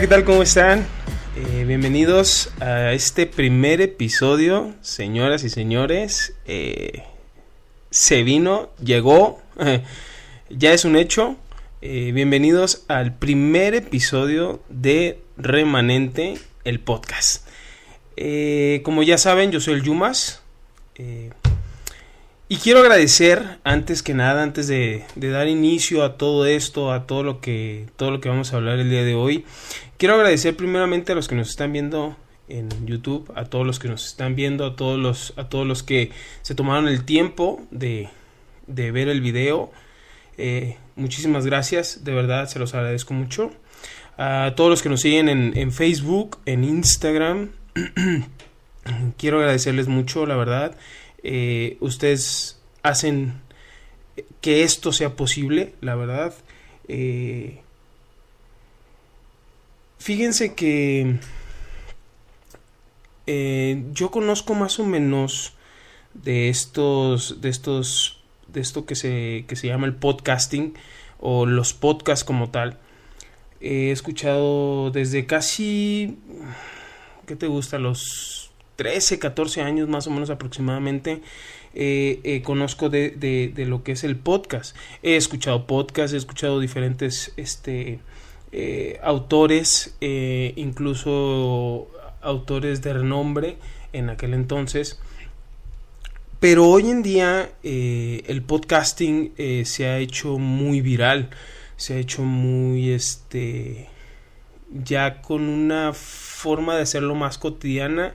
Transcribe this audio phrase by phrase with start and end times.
[0.00, 0.24] ¿qué tal?
[0.24, 0.86] ¿Cómo están?
[1.36, 6.34] Eh, bienvenidos a este primer episodio, señoras y señores.
[6.44, 7.02] Eh,
[7.88, 9.40] se vino, llegó,
[10.50, 11.36] ya es un hecho.
[11.80, 16.34] Eh, bienvenidos al primer episodio de Remanente,
[16.64, 17.48] el podcast.
[18.82, 20.42] como ya saben, yo soy el Yumas.
[22.48, 27.24] Y quiero agradecer, antes que nada, antes de, dar inicio a todo esto, a todo
[27.24, 29.44] lo que todo lo que vamos a hablar el día de hoy,
[29.98, 32.16] quiero agradecer primeramente a los que nos están viendo
[32.48, 35.82] en YouTube, a todos los que nos están viendo, a todos los, a todos los
[35.82, 36.10] que
[36.42, 38.08] se tomaron el tiempo de,
[38.66, 39.70] de ver el video.
[40.38, 43.52] Eh, muchísimas gracias, de verdad se los agradezco mucho.
[44.18, 47.50] A todos los que nos siguen en, Facebook, en Instagram,
[49.18, 50.76] quiero agradecerles mucho, la verdad.
[51.22, 53.34] Eh, ustedes hacen
[54.40, 56.34] que esto sea posible, la verdad.
[56.88, 57.60] Eh,
[59.98, 61.18] fíjense que
[63.26, 65.54] eh, yo conozco más o menos
[66.14, 70.74] de estos, de estos, de esto que se, que se llama el podcasting
[71.18, 72.78] o los podcasts como tal.
[73.60, 76.18] He escuchado desde casi,
[77.26, 77.78] ¿qué te gusta?
[77.78, 81.22] Los 13, 14 años más o menos aproximadamente,
[81.74, 84.76] eh, eh, conozco de, de, lo que es el podcast.
[85.02, 87.98] He escuchado podcasts, he escuchado diferentes este,
[88.58, 91.88] eh, autores, incluso
[92.22, 93.56] autores de renombre
[93.92, 94.98] en aquel entonces.
[96.40, 99.32] Pero hoy en día el podcasting
[99.64, 101.30] se ha hecho muy viral,
[101.76, 103.88] se ha hecho muy este
[104.72, 108.14] ya con una forma de hacerlo más cotidiana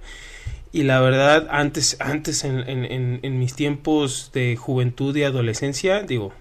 [0.74, 6.31] y la verdad, antes, antes en, en, mis tiempos de juventud y adolescencia, digo,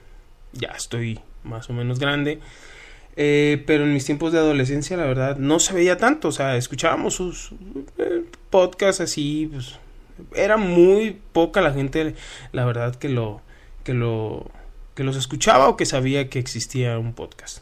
[0.53, 2.39] ya estoy más o menos grande,
[3.16, 6.56] eh, pero en mis tiempos de adolescencia, la verdad, no se veía tanto, o sea,
[6.56, 7.50] escuchábamos sus
[7.98, 9.78] eh, podcasts así, pues,
[10.34, 12.15] era muy poca la gente,
[12.53, 13.41] la verdad, que lo,
[13.84, 14.50] que lo,
[14.94, 17.59] que los escuchaba o que sabía que existía un podcast.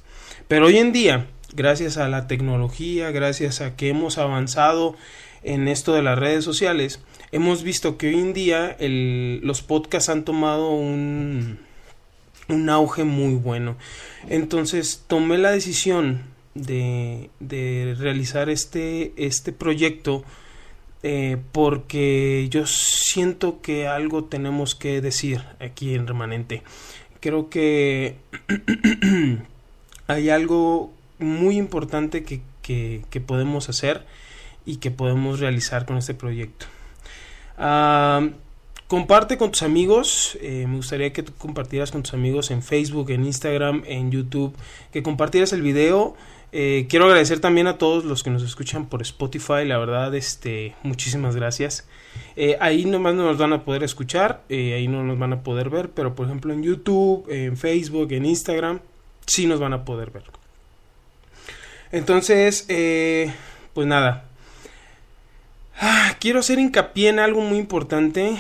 [0.48, 4.97] Pero hoy en día, gracias a la tecnología, gracias a que hemos avanzado
[5.42, 7.00] en esto de las redes sociales,
[7.32, 11.59] hemos visto que hoy en día los podcasts han tomado un,
[12.48, 13.76] un auge muy bueno.
[14.28, 16.22] Entonces tomé la decisión
[16.54, 20.25] de, de realizar este, este proyecto
[21.03, 26.62] eh, porque yo siento que algo tenemos que decir aquí en Remanente.
[27.20, 28.16] Creo que
[30.06, 34.04] hay algo muy importante que, que podemos hacer
[34.66, 36.66] y que podemos realizar con este proyecto.
[38.88, 43.10] Comparte con tus amigos, eh, me gustaría que tú compartieras con tus amigos en Facebook,
[43.10, 44.56] en Instagram, en YouTube,
[44.93, 46.16] que compartieras el video.
[46.50, 50.75] Eh, quiero agradecer también a todos los que nos escuchan por Spotify, la verdad, este,
[50.82, 51.87] muchísimas gracias.
[52.37, 55.69] Eh, ahí nomás no nos van a poder escuchar, ahí no nos van a poder
[55.69, 58.81] ver, pero por ejemplo en YouTube, en Facebook, en Instagram,
[59.27, 60.25] sí nos van a poder ver.
[61.93, 62.65] Entonces,
[63.75, 64.28] pues nada,
[65.81, 68.37] Ah, quiero hacer hincapié en algo muy importante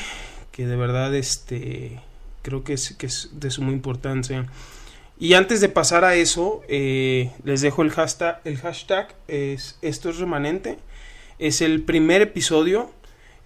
[0.58, 2.00] que de verdad este
[2.42, 4.46] creo que es, que es de suma importancia.
[5.16, 10.10] Y antes de pasar a eso, eh, les dejo el hashtag, el hashtag es esto
[10.10, 10.78] es remanente.
[11.38, 12.90] Es el primer episodio,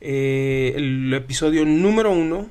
[0.00, 2.48] eh, el episodio número uno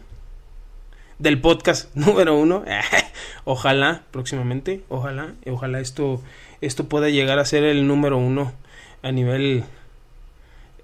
[1.17, 2.63] del podcast número uno.
[3.45, 6.21] ojalá próximamente, ojalá, ojalá esto,
[6.61, 8.53] esto pueda llegar a ser el número uno
[9.01, 9.63] a nivel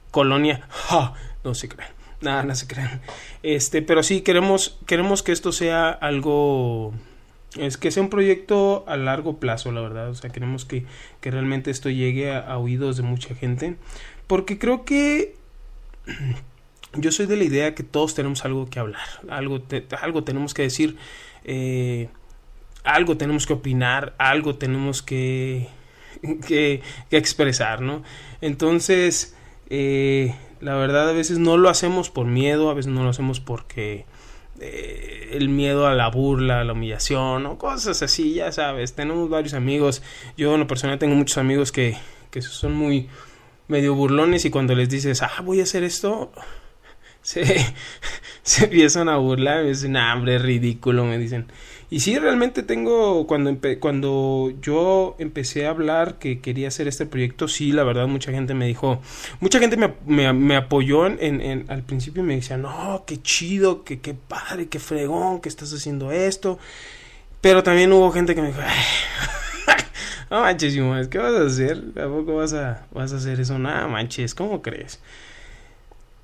[0.10, 0.68] colonia.
[1.44, 1.97] No se crean.
[2.22, 3.02] Nada, no se crean.
[3.44, 6.94] Este, pero sí queremos, queremos que esto sea algo.
[7.56, 10.10] Es que sea un proyecto a largo plazo, la verdad.
[10.10, 10.86] O sea, queremos que,
[11.22, 13.78] que realmente esto llegue a, oídos de mucha gente.
[14.26, 15.36] Porque creo que
[16.94, 19.08] yo soy de la idea que todos tenemos algo que hablar.
[19.30, 19.62] Algo,
[20.02, 20.98] algo tenemos que decir.
[21.46, 22.10] Eh,
[22.84, 24.16] algo tenemos que opinar.
[24.18, 25.68] Algo tenemos que,
[26.48, 26.82] que,
[27.12, 28.04] expresar, ¿no?
[28.42, 29.36] Entonces
[29.70, 33.40] eh, la verdad a veces no lo hacemos por miedo, a veces no lo hacemos
[33.40, 34.06] porque
[34.60, 38.94] eh, el miedo a la burla, a la humillación o cosas así, ya sabes.
[38.94, 40.02] Tenemos varios amigos,
[40.36, 41.98] yo en lo personal tengo muchos amigos que,
[42.32, 43.08] que son muy
[43.68, 46.32] medio burlones y cuando les dices, ah, voy a hacer esto,
[47.22, 47.44] se,
[48.42, 51.48] se empiezan a burlar, me dicen, ah, hombre, ridículo, me dicen.
[51.90, 57.48] Y sí, realmente tengo, cuando, cuando yo empecé a hablar que quería hacer este proyecto,
[57.48, 59.02] sí, la verdad, mucha gente me dijo,
[59.40, 63.86] mucha gente me, me, apoyó en, en, al principio y me decía, no, qué chido,
[63.86, 66.60] qué, qué padre, qué fregón, que estás haciendo esto.
[67.40, 68.60] Pero también hubo gente que me dijo,
[70.30, 70.74] no manches,
[71.10, 71.82] ¿qué vas a hacer?
[71.96, 73.58] ¿A poco vas a, vas a hacer eso?
[73.60, 75.00] Nada, manches, ¿cómo crees?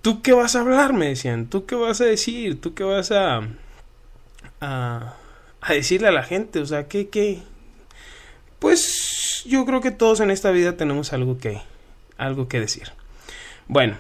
[0.02, 0.92] ¿Tú qué vas a hablar?
[0.92, 1.48] Me decían.
[1.48, 2.60] ¿Tú qué vas a decir?
[2.60, 3.48] ¿Tú qué vas a,
[4.60, 5.16] a,
[5.64, 6.60] a decirle a la gente?
[6.60, 7.40] O sea, ¿qué, qué?
[8.60, 11.62] Pues yo creo que todos en esta vida tenemos algo que,
[12.18, 12.92] algo que decir.
[13.68, 13.98] Bueno,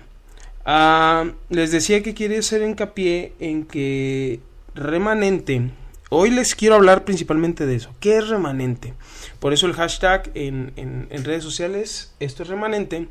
[0.66, 4.40] uh, les decía que quiero hacer hincapié en que
[4.76, 5.72] remanente
[6.16, 7.90] Hoy les quiero hablar principalmente de eso.
[8.00, 8.94] ¿Qué es remanente?
[9.40, 13.08] Por eso el hashtag en, en, redes sociales, esto es remanente.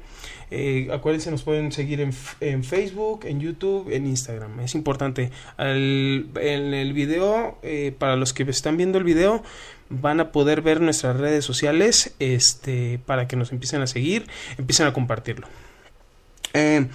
[0.55, 4.61] Eh, acuérdense, nos pueden seguir en, Facebook, en YouTube, en Instagram.
[4.61, 5.31] Es importante.
[5.57, 9.43] en el video, eh, para los que están viendo el video,
[9.89, 14.27] van a poder ver nuestras redes sociales este, para que nos empiecen a seguir,
[14.59, 15.47] empiecen a compartirlo.
[16.53, 16.87] Eh,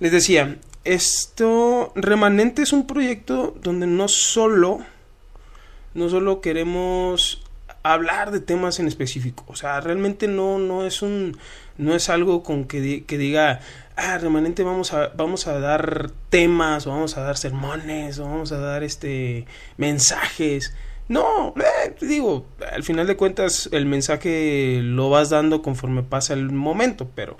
[0.00, 4.80] les decía, esto, Remanente es un proyecto donde no solo
[5.94, 7.43] no solo queremos
[7.84, 11.36] hablar de temas en específico, o sea, realmente no, no es un,
[11.78, 13.60] no es algo con que, que diga,
[13.96, 18.52] ah, remanente vamos a, vamos a dar temas, o vamos a dar sermones, o vamos
[18.52, 19.46] a dar este
[19.76, 20.74] mensajes.
[21.08, 26.50] No, eh, digo, al final de cuentas el mensaje lo vas dando conforme pasa el
[26.50, 27.36] momento, pero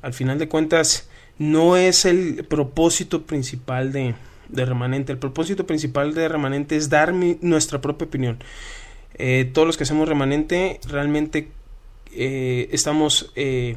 [0.00, 4.14] al final de cuentas no es el propósito principal de,
[4.48, 5.12] de remanente.
[5.12, 8.38] El propósito principal de remanente es dar nuestra propia opinión.
[9.14, 11.48] Eh, todos los que hacemos remanente realmente
[12.14, 13.76] eh, estamos eh,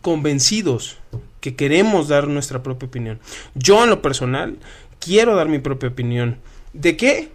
[0.00, 0.98] convencidos
[1.40, 3.20] que queremos dar nuestra propia opinión.
[3.54, 4.58] Yo en lo personal
[4.98, 6.38] quiero dar mi propia opinión.
[6.72, 7.30] ¿De qué?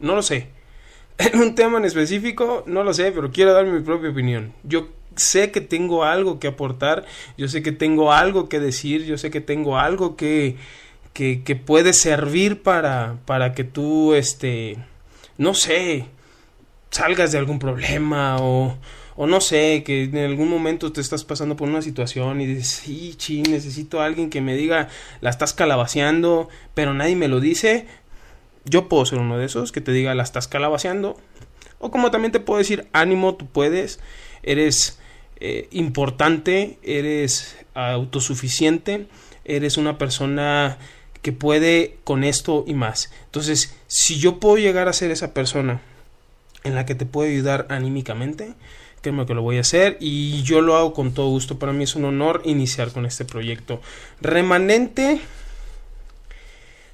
[0.00, 0.48] No lo sé.
[1.18, 4.52] En un tema en específico, no lo sé, pero quiero dar mi propia opinión.
[4.62, 7.04] Yo sé que tengo algo que aportar,
[7.36, 10.56] yo sé que tengo algo que decir, yo sé que tengo algo que,
[11.12, 14.76] que, que puede servir para, para que tú, este,
[15.38, 16.06] no sé,
[16.90, 18.76] salgas de algún problema o,
[19.16, 22.68] o no sé, que en algún momento te estás pasando por una situación y dices,
[22.68, 24.88] sí, chi, necesito a alguien que me diga,
[25.20, 27.86] la estás calabaceando, pero nadie me lo dice.
[28.64, 31.16] Yo puedo ser uno de esos que te diga, la estás calabaceando.
[31.78, 34.00] O como también te puedo decir, ánimo, tú puedes,
[34.42, 34.98] eres
[35.36, 39.06] eh, importante, eres autosuficiente,
[39.44, 40.78] eres una persona
[41.24, 43.10] que puede con esto y más.
[43.24, 45.80] Entonces, si yo puedo llegar a ser esa persona
[46.64, 48.52] en la que te puedo ayudar anímicamente,
[49.00, 51.58] créeme que lo voy a hacer y yo lo hago con todo gusto.
[51.58, 53.80] Para mí es un honor iniciar con este proyecto.
[54.20, 55.18] Remanente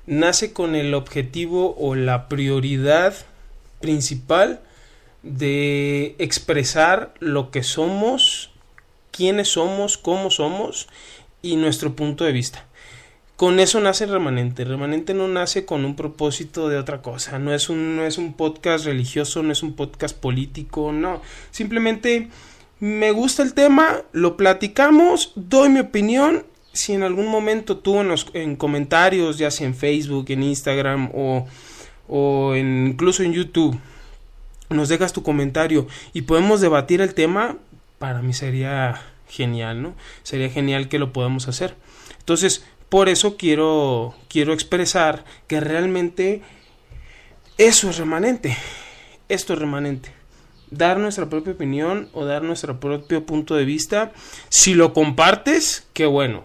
[0.07, 3.17] nace con el objetivo o la prioridad
[3.81, 4.61] principal
[5.25, 8.53] de expresar lo que somos,
[9.11, 10.87] quiénes somos, cómo somos
[11.43, 12.70] y nuestro punto de vista
[13.41, 14.67] con eso nace Remanente.
[14.67, 17.39] Remanente no nace con un propósito de otra cosa.
[17.39, 21.23] No es un, no es un podcast religioso, no es un podcast político, no.
[21.51, 22.29] Simplemente
[22.81, 26.45] me gusta el tema, lo platicamos, doy mi opinión.
[26.75, 31.11] Si en algún momento tú en, los, en comentarios, ya sea en Facebook, en Instagram
[31.15, 31.47] o,
[32.09, 33.81] o incluso en YouTube,
[34.69, 37.57] nos dejas tu comentario y podemos debatir el tema,
[37.99, 39.01] para mí sería
[39.31, 39.95] genial, ¿no?
[40.25, 41.75] Sería genial que lo podamos hacer.
[42.19, 46.43] Entonces, por eso quiero, quiero expresar que realmente
[47.57, 48.57] eso es remanente.
[49.29, 50.11] Esto es remanente.
[50.71, 54.13] Dar nuestra propia opinión o dar nuestro propio punto de vista.
[54.49, 56.45] Si lo compartes, qué bueno.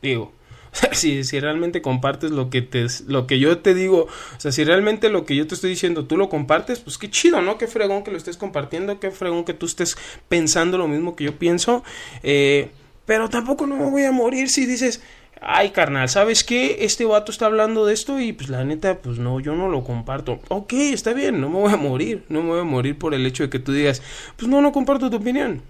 [0.00, 0.32] Digo,
[0.92, 4.64] si, si realmente compartes lo que, te, lo que yo te digo, o sea, si
[4.64, 7.58] realmente lo que yo te estoy diciendo tú lo compartes, pues qué chido, ¿no?
[7.58, 9.98] Qué fregón que lo estés compartiendo, qué fregón que tú estés
[10.28, 11.84] pensando lo mismo que yo pienso.
[12.22, 12.70] Eh,
[13.04, 15.02] pero tampoco no me voy a morir si dices,
[15.40, 16.78] ay carnal, ¿sabes qué?
[16.80, 19.84] Este vato está hablando de esto y pues la neta, pues no, yo no lo
[19.84, 20.40] comparto.
[20.48, 23.26] Ok, está bien, no me voy a morir, no me voy a morir por el
[23.26, 24.02] hecho de que tú digas,
[24.36, 25.62] pues no, no comparto tu opinión.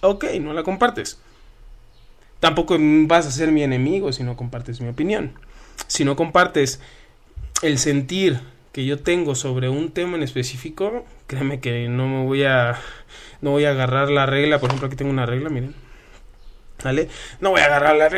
[0.00, 1.18] Ok, no la compartes.
[2.40, 5.32] Tampoco vas a ser mi enemigo si no compartes mi opinión.
[5.86, 6.80] Si no compartes
[7.62, 8.40] el sentir
[8.72, 12.78] que yo tengo sobre un tema en específico, créeme que no me voy a
[13.40, 15.85] no voy a agarrar la regla, por ejemplo, aquí tengo una regla, miren
[17.40, 18.08] No voy a agarrar la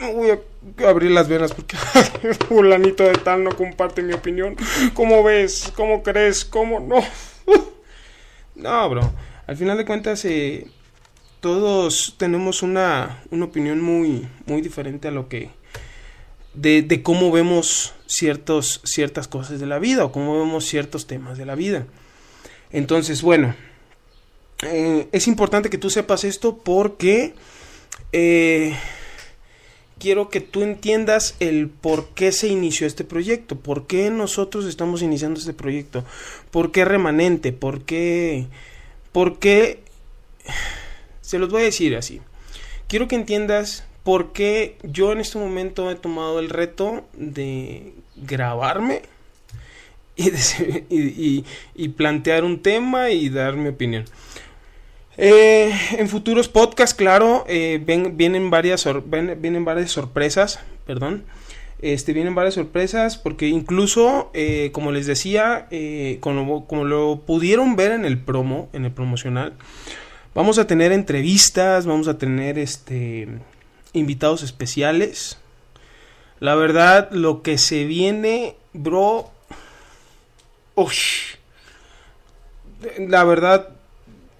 [0.00, 1.76] no voy a abrir las venas porque
[2.48, 4.56] fulanito de tal no comparte mi opinión.
[4.94, 5.72] ¿Cómo ves?
[5.76, 6.44] ¿Cómo crees?
[6.44, 6.96] ¿Cómo no?
[8.54, 9.12] no, bro.
[9.46, 10.66] Al final de cuentas, eh,
[11.40, 15.50] todos tenemos una, una opinión muy, muy diferente a lo que...
[16.54, 21.38] De, de cómo vemos ciertos, ciertas cosas de la vida o cómo vemos ciertos temas
[21.38, 21.86] de la vida.
[22.70, 23.54] Entonces, bueno,
[24.62, 27.34] eh, es importante que tú sepas esto porque
[28.12, 28.74] eh,
[30.02, 35.00] quiero que tú entiendas el por qué se inició este proyecto, por qué nosotros estamos
[35.00, 36.04] iniciando este proyecto,
[36.50, 38.46] por qué remanente, por qué,
[39.12, 39.80] por qué,
[41.20, 42.20] se los voy a decir así.
[42.88, 49.02] Quiero que entiendas por qué yo en este momento he tomado el reto de grabarme
[50.16, 51.44] y,
[51.76, 54.04] y plantear un tema y dar mi opinión.
[55.18, 61.24] Eh, en futuros podcasts, claro, eh, vienen, varias vienen varias sorpresas, perdón.
[61.80, 65.68] Este, vienen varias sorpresas porque incluso, eh, como les decía,
[66.20, 69.54] como, lo pudieron ver en el promo, en el promocional,
[70.34, 73.28] vamos a tener entrevistas, vamos a tener este,
[73.92, 75.38] invitados especiales.
[76.40, 79.30] La verdad, lo que se viene, bro...
[80.74, 81.34] Ush,
[82.98, 83.68] la verdad,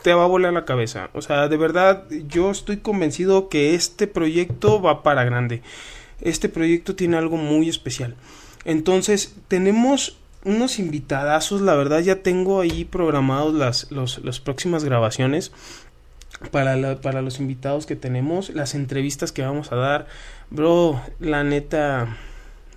[0.02, 1.10] te va a volar la cabeza.
[1.14, 5.62] O sea, de verdad, yo estoy convencido que este proyecto va para grande.
[6.20, 8.16] Este proyecto tiene algo muy especial.
[8.64, 11.60] Entonces, tenemos unos invitadazos.
[11.60, 15.52] La verdad, ya tengo ahí programados las, las próximas grabaciones.
[16.50, 20.08] Para, para los invitados que tenemos, las entrevistas que vamos a dar,
[20.50, 22.16] bro, la neta,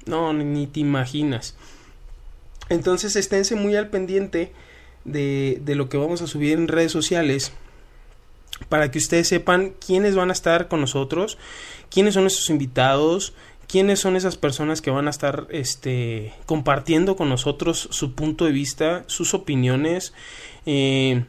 [0.05, 1.55] no, ni te imaginas.
[2.69, 4.51] Entonces esténse muy al pendiente
[5.05, 7.53] de, de lo que vamos a subir en redes sociales
[8.69, 11.37] para que ustedes sepan quiénes van a estar con nosotros,
[11.89, 13.33] quiénes son nuestros invitados,
[13.67, 18.51] quiénes son esas personas que van a estar este, compartiendo con nosotros su punto de
[18.51, 20.13] vista, sus opiniones.
[20.65, 21.25] Eh,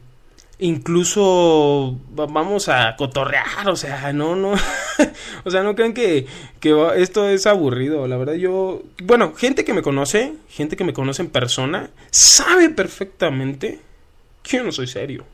[0.59, 4.53] incluso vamos a cotorrear, o sea, no, no,
[5.45, 6.27] o sea, no crean que,
[6.61, 10.95] que esto es aburrido, la verdad yo, bueno, gente que me conoce, gente que me
[10.95, 13.81] conoce en persona, sabe perfectamente
[14.43, 15.25] que yo no soy serio.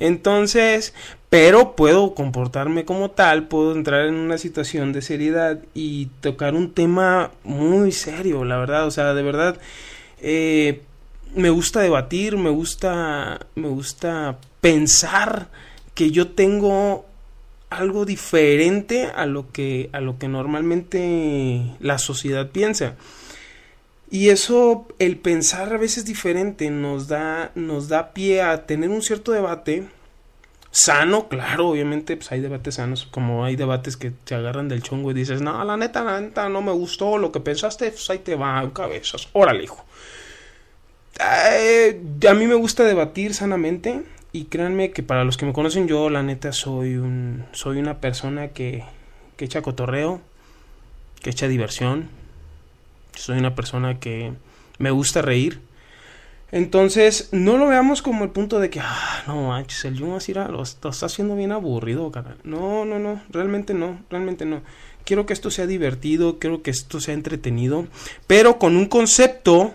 [0.00, 0.94] Entonces,
[1.28, 6.72] pero puedo comportarme como tal, puedo entrar en una situación de seriedad y tocar un
[6.72, 9.58] tema muy serio, la verdad, o sea, de verdad,
[10.20, 10.82] eh,
[11.34, 15.48] me gusta debatir, me gusta, me gusta pensar
[15.94, 17.06] que yo tengo
[17.70, 22.96] algo diferente a lo que, a lo que normalmente la sociedad piensa.
[24.10, 29.02] Y eso, el pensar a veces diferente, nos da, nos da pie a tener un
[29.02, 29.86] cierto debate
[30.70, 35.10] sano, claro, obviamente, pues hay debates sanos, como hay debates que te agarran del chongo
[35.10, 38.18] y dices, no, la neta, la neta, no me gustó lo que pensaste, pues ahí
[38.18, 39.84] te va, cabezas, órale, hijo.
[41.20, 45.88] Eh, a mí me gusta debatir sanamente y créanme que para los que me conocen
[45.88, 48.84] yo la neta soy un soy una persona que,
[49.36, 50.20] que echa cotorreo,
[51.22, 52.08] que echa diversión.
[53.14, 54.32] Soy una persona que
[54.78, 55.60] me gusta reír.
[56.50, 60.88] Entonces, no lo veamos como el punto de que, ah, no manches, el lo, está
[60.88, 62.36] haciendo bien aburrido, cara.
[62.42, 64.62] No, no, no, realmente no, realmente no.
[65.04, 67.86] Quiero que esto sea divertido, quiero que esto sea entretenido,
[68.26, 69.74] pero con un concepto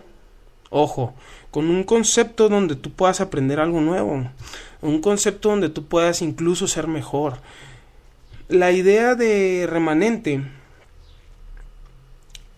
[0.76, 1.14] Ojo,
[1.52, 4.28] con un concepto donde tú puedas aprender algo nuevo,
[4.82, 7.38] un concepto donde tú puedas incluso ser mejor.
[8.48, 10.44] La idea de remanente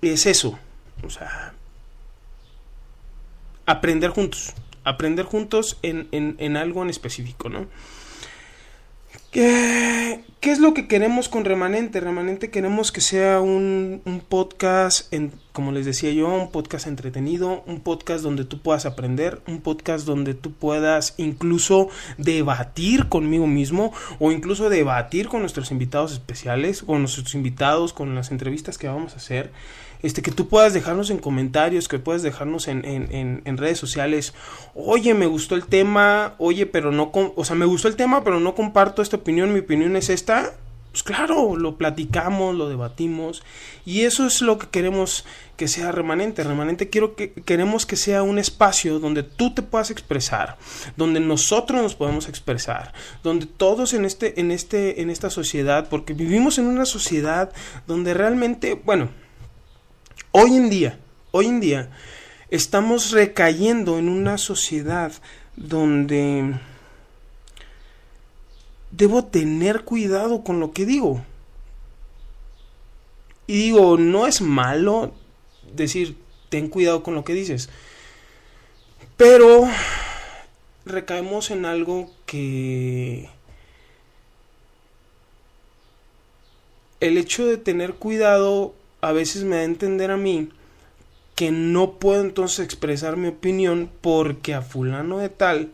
[0.02, 0.58] es eso,
[1.04, 1.54] o sea,
[3.66, 4.54] aprender juntos,
[4.86, 7.68] aprender juntos en, en, en algo en específico, ¿no?
[9.30, 12.00] ¿Qué, ¿Qué, es lo que queremos con Remanente?
[12.00, 17.64] Remanente queremos que sea un, un, podcast, en, como les decía yo, un podcast entretenido,
[17.66, 23.92] un podcast donde tú puedas aprender, un podcast donde tú puedas incluso debatir conmigo mismo
[24.20, 29.14] o incluso debatir con nuestros invitados especiales, con nuestros invitados, con las entrevistas que vamos
[29.14, 29.52] a hacer
[30.06, 34.36] este, que tú puedas dejarnos en comentarios, que puedas dejarnos en, en, en, redes sociales,
[34.76, 38.40] oye, me gustó el tema, oye, pero no, o sea, me gustó el tema, pero
[38.40, 40.54] no comparto esta opinión, mi opinión es esta,
[40.92, 43.42] pues claro, lo platicamos, lo debatimos,
[43.84, 45.26] y eso es lo que queremos
[45.58, 46.44] que sea remanente.
[46.44, 50.58] Remanente quiero que queremos que sea un espacio donde tú te puedas expresar,
[50.98, 52.94] donde nosotros nos podemos expresar,
[53.24, 57.52] donde todos en este, en este, en esta sociedad, porque vivimos en una sociedad
[57.88, 59.10] donde realmente, bueno,
[60.38, 61.00] Hoy en día,
[61.32, 61.90] hoy en día,
[62.50, 65.14] estamos recayendo en una sociedad
[65.56, 66.60] donde
[68.92, 71.24] debo tener cuidado con lo que digo.
[73.48, 75.14] Y digo, no es malo
[75.74, 76.18] decir,
[76.50, 77.70] ten cuidado con lo que dices.
[79.16, 79.70] Pero
[80.84, 83.30] recaemos en algo que
[87.00, 88.76] el hecho de tener cuidado
[89.06, 90.50] a veces me da a entender a mí
[91.36, 95.72] que no puedo entonces expresar mi opinión porque a fulano de tal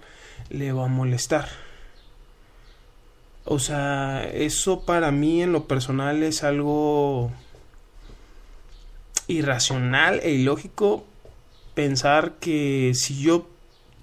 [0.50, 1.48] le va a molestar.
[3.46, 7.32] O sea, eso para mí en lo personal es algo
[9.28, 11.06] irracional e ilógico
[11.74, 13.48] pensar que si yo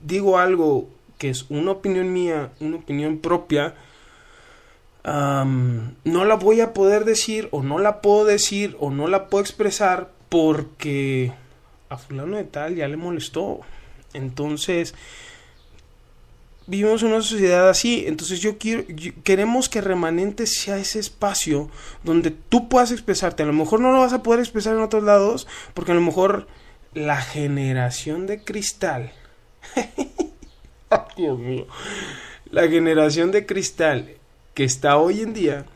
[0.02, 3.74] digo algo que es una opinión mía, una opinión propia,
[5.08, 9.42] no la voy a poder decir o no la puedo decir o no la puedo
[9.42, 11.32] expresar porque
[11.88, 13.60] a fulano de tal ya le molestó.
[14.12, 14.94] Entonces,
[16.66, 18.84] vivimos una sociedad así, entonces yo quiero,
[19.24, 21.70] queremos que remanente sea ese espacio
[22.04, 23.42] donde tú puedas expresarte.
[23.42, 26.02] A lo mejor no lo vas a poder expresar en otros lados, porque a lo
[26.02, 26.46] mejor
[26.92, 29.12] la generación de cristal,
[31.16, 31.66] Dios mío,
[32.50, 34.17] la generación de cristal
[34.58, 35.66] que está hoy en día,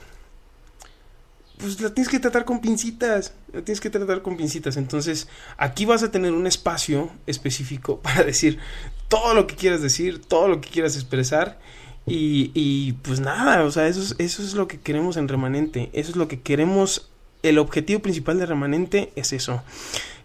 [1.56, 4.76] pues la tienes que tratar con pincitas, la tienes que tratar con pincitas.
[4.76, 8.58] Entonces, aquí vas a tener un espacio específico para decir,
[9.06, 11.60] todo lo que quieras decir, todo lo que quieras expresar.
[12.08, 15.88] Y, y pues nada, o sea, eso es, eso es lo que queremos en Remanente.
[15.92, 17.08] Eso es lo que queremos.
[17.44, 19.62] El objetivo principal de Remanente es eso.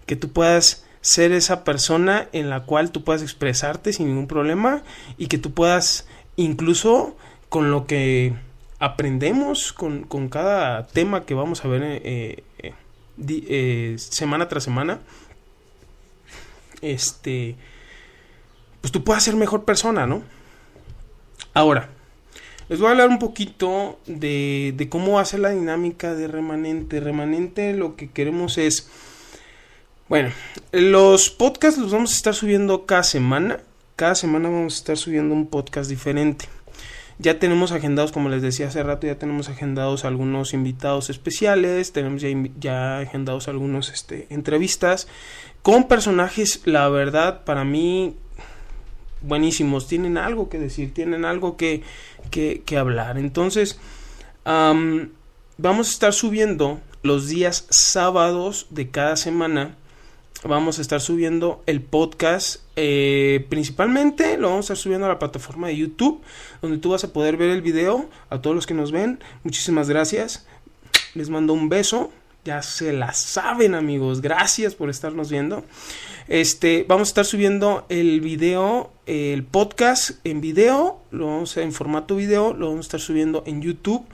[0.08, 4.82] Que tú puedas ser esa persona en la cual tú puedas expresarte sin ningún problema
[5.20, 7.16] y que tú puedas incluso
[7.50, 8.34] con lo que
[8.80, 12.74] aprendemos con, con cada tema que vamos a ver eh, eh,
[13.28, 15.00] eh, semana tras semana
[16.82, 17.56] este
[18.82, 20.22] pues tú puedas ser mejor persona, ¿no?
[21.54, 21.90] Ahora,
[22.70, 27.00] les voy a hablar un poquito de, de cómo hacer la dinámica de remanente.
[27.00, 28.90] Remanente lo que queremos es,
[30.08, 30.32] bueno,
[30.72, 33.60] los podcasts los vamos a estar subiendo cada semana.
[33.96, 36.46] Cada semana vamos a estar subiendo un podcast diferente.
[37.20, 42.22] Ya tenemos agendados, como les decía hace rato, ya tenemos agendados algunos invitados especiales, tenemos
[42.60, 45.08] ya, agendados algunos este, entrevistas
[45.64, 48.16] con personajes, la verdad, para mí
[49.22, 51.82] buenísimos, tienen algo que decir, tienen algo que,
[52.30, 53.18] que, hablar.
[53.18, 53.80] Entonces,
[54.46, 59.76] vamos a estar subiendo los días sábados de cada semana.
[60.44, 62.62] Vamos a estar subiendo el podcast.
[62.76, 66.22] Eh, principalmente lo vamos a estar subiendo a la plataforma de YouTube,
[66.62, 68.10] donde tú vas a poder ver el video.
[68.30, 70.46] A todos los que nos ven, muchísimas gracias.
[71.16, 72.12] Les mando un beso.
[72.46, 74.22] Ya se la saben, amigos.
[74.22, 75.66] Gracias por estarnos viendo.
[76.28, 81.74] Este, vamos a estar subiendo el video, el podcast en video, lo vamos a, en
[81.74, 84.06] formato video, lo vamos a estar subiendo en YouTube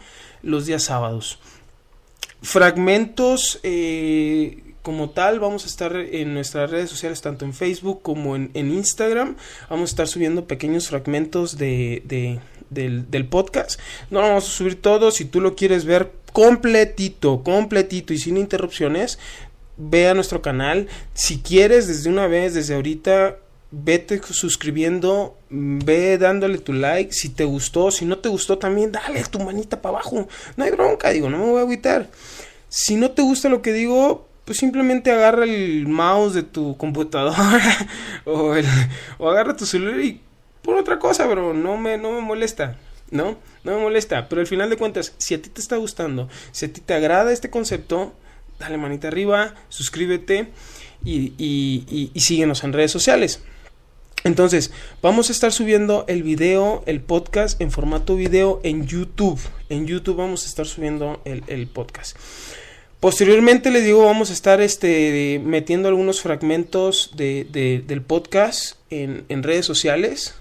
[0.41, 1.39] los días sábados.
[2.41, 8.36] Fragmentos eh, como tal, vamos a estar en nuestras redes sociales, tanto en Facebook como
[8.36, 9.38] en, Instagram.
[9.69, 12.04] Vamos a estar subiendo pequeños fragmentos de,
[12.69, 13.80] del, del, podcast.
[14.12, 15.12] No vamos a subir todo.
[15.12, 19.19] Si tú lo quieres ver completito, completito y sin interrupciones,
[19.78, 20.88] ve a nuestro canal.
[21.13, 23.38] Si quieres, desde una vez, desde ahorita,
[23.72, 27.13] vete suscribiendo, ve dándole tu like.
[27.13, 30.28] Si te gustó, si no te gustó, también dale tu manita para abajo.
[30.58, 32.10] No hay bronca, digo, no me voy a agüitar.
[32.67, 37.88] Si no te gusta lo que digo, pues simplemente agarra el mouse de tu computadora
[38.25, 38.53] o,
[39.17, 40.21] o agarra tu celular y
[40.63, 41.53] por otra cosa, bro.
[41.53, 42.77] No me, no me molesta.
[43.12, 43.38] ¿No?
[43.63, 44.27] No me molesta.
[44.27, 46.95] Pero al final de cuentas, si a ti te está gustando, si a ti te
[46.95, 48.13] agrada este concepto,
[48.58, 50.49] dale manita arriba, suscríbete
[51.03, 53.41] y, y, síguenos en redes sociales.
[54.23, 59.39] Entonces, vamos a estar subiendo el video, el podcast en formato video en YouTube.
[59.69, 62.17] En YouTube vamos a estar subiendo el, podcast.
[63.03, 69.65] Posteriormente les digo, vamos a estar este, metiendo algunos fragmentos de, del podcast en, redes
[69.65, 70.35] sociales,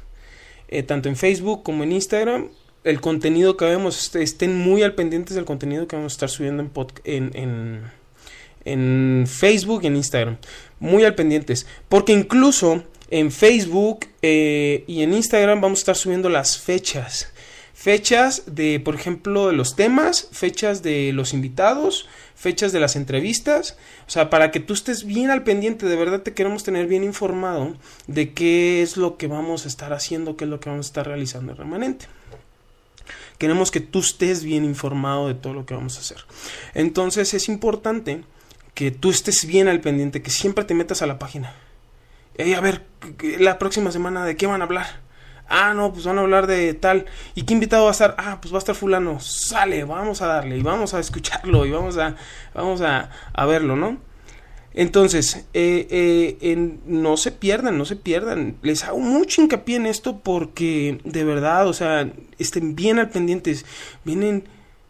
[0.68, 2.50] eh, tanto en Facebook como en Instagram.
[2.84, 6.70] El contenido que vemos, estén muy al pendientes del contenido que vamos a estar subiendo
[7.02, 7.82] en, en
[8.64, 10.36] en Facebook y en Instagram.
[10.78, 11.66] Muy al pendientes.
[11.88, 17.31] Porque incluso en Facebook eh, y en Instagram vamos a estar subiendo las fechas.
[17.82, 23.76] Fechas de, por ejemplo, de los temas, fechas de los invitados, fechas de las entrevistas.
[24.06, 27.02] O sea, para que tú estés bien al pendiente, de verdad te queremos tener bien
[27.02, 27.74] informado
[28.06, 30.90] de qué es lo que vamos a estar haciendo, qué es lo que vamos a
[30.90, 32.06] estar realizando en remanente.
[33.38, 36.18] Queremos que tú estés bien informado de todo lo que vamos a hacer.
[36.74, 38.22] Entonces es importante
[38.74, 41.52] que tú estés bien al pendiente, que siempre te metas a la página.
[42.38, 42.86] a ver,
[43.40, 45.01] la próxima semana, ¿de qué van a hablar?
[45.48, 47.06] Ah, no, pues van a hablar de tal.
[47.34, 48.14] ¿Y qué invitado va a estar?
[48.18, 49.18] Ah, pues va a estar fulano.
[49.20, 52.16] Sale, vamos a darle y vamos a escucharlo y vamos a,
[52.54, 53.98] vamos a, a verlo, ¿no?
[54.74, 58.56] Entonces, eh, eh, no se pierdan, no se pierdan.
[58.62, 63.66] Les hago mucho hincapié en esto porque de verdad, o sea, estén bien al pendientes.
[64.04, 64.44] Vienen,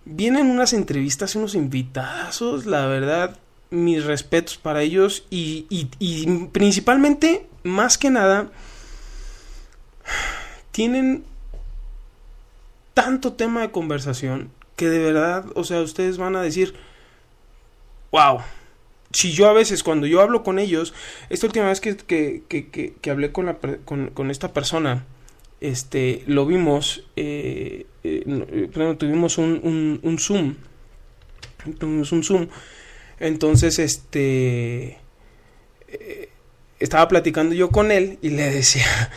[0.05, 3.37] vienen unas entrevistas, unos invitazos, la verdad,
[3.71, 8.51] mis respetos para ellos y, y, principalmente, más que nada,
[10.73, 11.25] tienen
[12.95, 16.75] tanto tema de conversación que de verdad, o sea, ustedes van a decir,
[18.11, 18.41] wow.
[19.13, 20.95] Si yo a veces, cuando yo hablo con ellos,
[21.29, 25.05] esta última vez que, que, que, que hablé con, la, con, con, esta persona,
[25.61, 30.55] este, lo vimos, eh, eh, tuvimos un, un, Zoom,
[31.79, 32.49] tuvimos un Zoom,
[33.21, 34.99] entonces, este,
[35.89, 36.31] eh,
[36.81, 39.11] estaba platicando yo con él y le decía,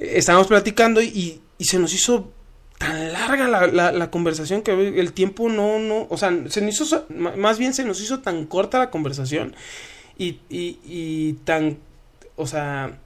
[0.00, 2.32] estábamos platicando y, y se nos hizo
[2.78, 7.06] tan larga la, la, conversación que el tiempo no, no, o sea, se nos hizo,
[7.08, 9.56] más bien se nos hizo tan corta la conversación
[10.16, 11.78] y, y, y tan,
[12.36, 12.98] o sea,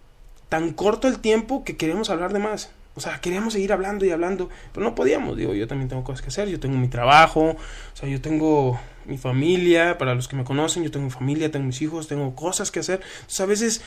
[0.50, 2.70] tan corto el tiempo que queríamos hablar de más.
[2.94, 5.38] O sea, queríamos seguir hablando y hablando, pero no podíamos.
[5.38, 8.78] Digo, yo también tengo cosas que hacer, yo tengo mi trabajo, o sea, yo tengo
[9.06, 12.34] mi familia, para los que me conocen, yo tengo mi familia, tengo mis hijos, tengo
[12.34, 13.00] cosas que hacer.
[13.14, 13.82] Entonces, a veces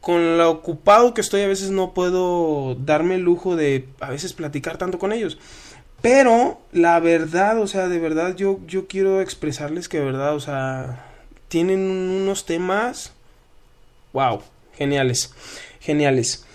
[0.00, 4.32] con lo ocupado que estoy, a veces no puedo darme el lujo de a veces
[4.32, 5.38] platicar tanto con ellos.
[6.02, 10.40] Pero la verdad, o sea, de verdad yo, yo quiero expresarles que de verdad, o
[10.40, 11.04] sea,
[11.48, 13.12] tienen unos temas,
[14.12, 14.40] wow,
[14.76, 15.34] geniales,
[15.80, 16.46] geniales.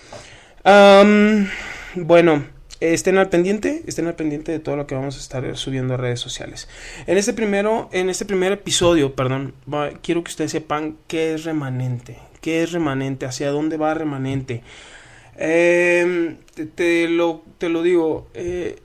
[1.95, 2.45] bueno,
[2.93, 5.98] estén al pendiente, estén al pendiente de todo lo que vamos a estar subiendo a
[5.98, 6.67] redes sociales.
[7.08, 9.54] En este primero, en este primer episodio, perdón,
[10.02, 13.26] quiero que ustedes sepan qué es remanente, ¿Qué es remanente?
[13.26, 14.62] ¿Hacia dónde va remanente?
[15.36, 16.38] Em,
[16.76, 18.80] te, lo, te lo digo, eh,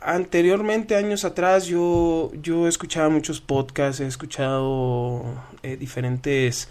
[0.00, 5.22] anteriormente, años atrás, yo, yo he escuchado muchos podcasts, he escuchado
[5.62, 6.68] eh, diferentes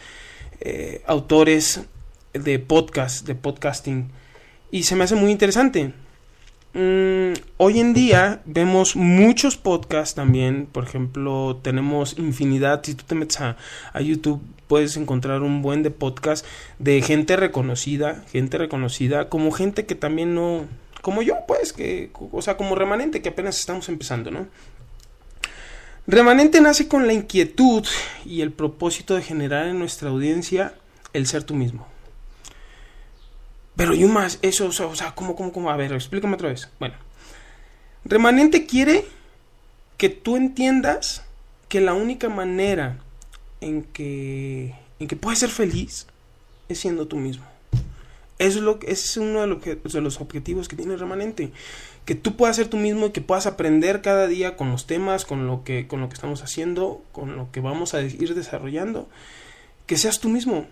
[0.59, 1.81] eh, autores
[2.33, 4.09] de podcast, de podcasting,
[4.71, 5.93] y se me hace muy interesante.
[6.73, 13.15] Mm, hoy en día vemos muchos podcasts también, por ejemplo, tenemos infinidad, si tú te
[13.15, 13.57] metes a,
[13.99, 16.45] YouTube puedes encontrar un buen de podcast
[16.79, 20.65] de gente reconocida, gente reconocida, como gente que también no,
[21.01, 24.47] como yo, pues, que, o sea, como remanente que apenas estamos empezando, ¿no?
[26.07, 27.85] Remanente nace con la inquietud
[28.25, 30.73] y el propósito de generar en nuestra audiencia
[31.11, 31.90] el ser tú mismo.
[33.81, 35.71] Pero yo más, eso, o sea, ¿cómo, cómo, cómo?
[35.71, 36.69] A ver, explícame otra vez.
[36.79, 36.93] Bueno,
[38.05, 39.05] remanente quiere
[39.97, 41.23] que tú entiendas
[41.67, 42.99] que la única manera
[43.59, 46.05] en que, en que puedes ser feliz
[46.69, 47.43] es siendo tú mismo.
[48.37, 51.51] Es, lo, es uno de los, de los objetivos que tiene Remanente.
[52.05, 55.25] Que tú puedas ser tú mismo y que puedas aprender cada día con los temas,
[55.25, 59.09] con lo que, con lo que estamos haciendo, con lo que vamos a ir desarrollando.
[59.87, 60.67] Que seas tú mismo.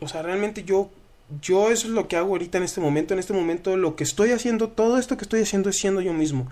[0.00, 0.90] O sea, realmente yo,
[1.40, 3.14] yo eso es lo que hago ahorita en este momento.
[3.14, 6.12] En este momento lo que estoy haciendo, todo esto que estoy haciendo es siendo yo
[6.12, 6.48] mismo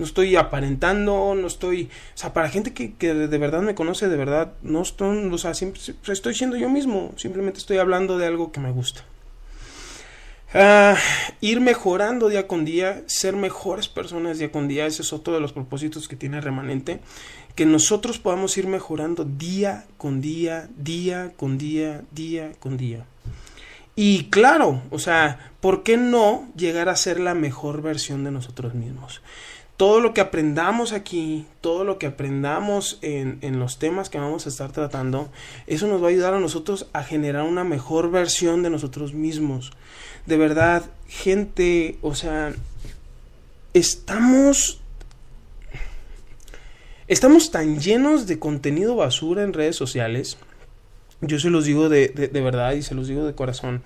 [0.00, 4.08] no estoy aparentando, no estoy, o sea, para gente que, que de verdad me conoce,
[4.08, 8.26] de verdad, no estoy, o sea, siempre, estoy siendo yo mismo, simplemente estoy hablando de
[8.26, 9.04] algo que me gusta.
[10.52, 10.96] Uh,
[11.40, 15.40] ir mejorando día con día, ser mejores personas día con día, ese es otro de
[15.40, 17.00] los propósitos que tiene Remanente,
[17.54, 23.04] que nosotros podamos ir mejorando día con día, día con día, día con día.
[23.96, 28.74] Y claro, o sea, ¿por qué no llegar a ser la mejor versión de nosotros
[28.74, 29.20] mismos?
[29.80, 34.44] todo lo que aprendamos aquí, todo lo que aprendamos en, en, los temas que vamos
[34.44, 35.30] a estar tratando,
[35.66, 39.72] eso nos va a ayudar a nosotros a generar una mejor versión de nosotros mismos.
[40.26, 42.52] De verdad, gente, o sea,
[43.72, 44.79] estamos...
[47.10, 50.38] Estamos tan llenos de contenido basura en redes sociales.
[51.20, 53.82] Yo se los digo de, de, verdad y se los digo de corazón.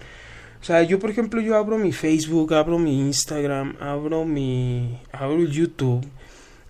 [0.60, 5.42] O sea, yo por ejemplo, yo abro mi Facebook, abro mi Instagram, abro mi abro
[5.42, 6.06] YouTube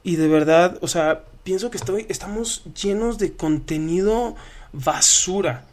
[0.04, 4.36] y de verdad, o sea, pienso que estoy estamos llenos de contenido
[4.72, 5.64] basura.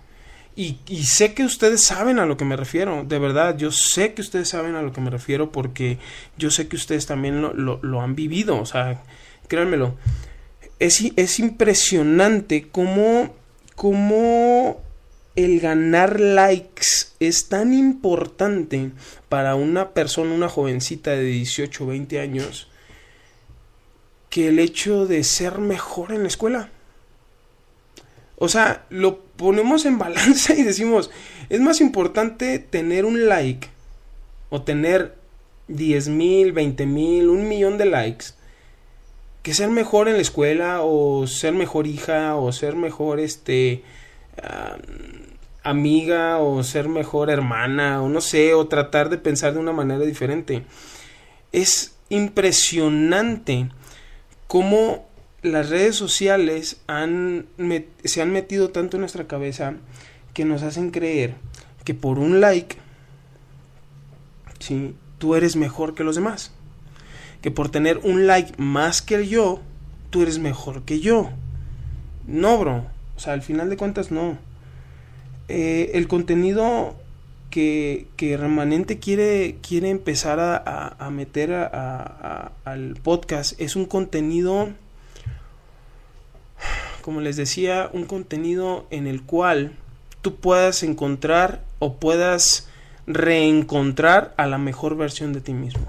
[0.55, 4.15] Y, y, sé que ustedes saben a lo que me refiero, de verdad, yo sé
[4.15, 5.99] que ustedes saben a lo que me refiero porque
[6.39, 9.03] yo sé que ustedes también lo, lo han vivido, o sea,
[9.47, 9.95] créanmelo.
[10.81, 13.35] Es, es impresionante cómo,
[13.75, 14.81] cómo
[15.35, 16.87] el ganar likes
[17.19, 18.89] es tan importante
[19.29, 22.67] para una persona, una jovencita de 18 o 20 años,
[24.31, 26.69] que el hecho de ser mejor en la escuela.
[28.37, 31.11] O sea, lo ponemos en balanza y decimos,
[31.49, 33.67] es más importante tener un like
[34.49, 35.15] o tener
[35.67, 38.33] 10 mil, 20 mil, un millón de likes
[39.41, 43.83] que ser mejor en la escuela o ser mejor hija o ser mejor este
[45.63, 50.05] amiga o ser mejor hermana o no sé, o tratar de pensar de una manera
[50.05, 50.63] diferente.
[51.51, 53.69] Es impresionante
[54.47, 55.07] cómo
[55.41, 56.81] las redes sociales
[58.03, 59.75] se han metido tanto en nuestra cabeza
[60.33, 61.35] que nos hacen creer
[61.83, 62.77] que por un like,
[64.59, 64.95] ¿sí?
[65.17, 66.51] tú eres mejor que los demás.
[67.41, 69.61] Que por tener un like más que yo,
[70.09, 71.31] tú eres mejor que yo.
[72.27, 72.85] No, bro.
[73.15, 74.37] O sea, al final de cuentas, no.
[75.47, 76.95] Eh, el contenido
[77.49, 84.69] que, que, Remanente quiere, quiere empezar a, meter al podcast es un contenido,
[87.01, 89.73] como les decía, un contenido en el cual
[90.21, 92.69] tú puedas encontrar o puedas
[93.05, 95.85] reencontrar a la mejor versión de ti mismo.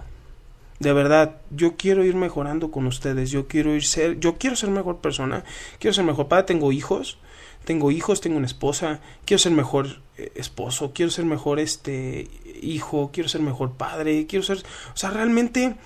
[0.82, 4.70] De verdad, yo quiero ir mejorando con ustedes, yo quiero ir ser, yo quiero ser
[4.70, 5.44] mejor persona,
[5.78, 7.18] quiero ser mejor padre, tengo hijos,
[7.64, 12.28] tengo hijos, tengo una esposa, quiero ser mejor eh, esposo, quiero ser mejor este
[12.60, 15.76] hijo, quiero ser mejor padre, quiero ser, o sea, realmente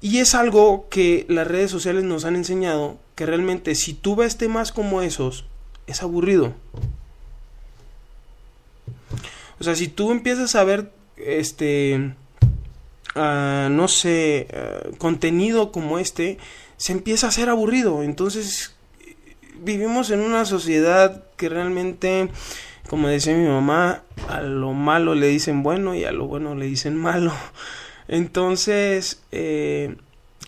[0.00, 4.36] y es algo que las redes sociales nos han enseñado que realmente si tú ves
[4.36, 5.46] temas como esos
[5.88, 6.54] es aburrido.
[9.58, 12.14] O sea, si tú empiezas a ver este
[13.14, 16.38] Ah, no sé, ah, contenido como este,
[16.76, 18.02] se empieza a hacer aburrido.
[18.02, 18.74] Entonces,
[19.62, 22.28] vivimos en una sociedad que realmente,
[22.88, 26.66] como decía mi mamá, a lo malo le dicen bueno y a lo bueno le
[26.66, 27.32] dicen malo.
[28.08, 29.96] Entonces, eh,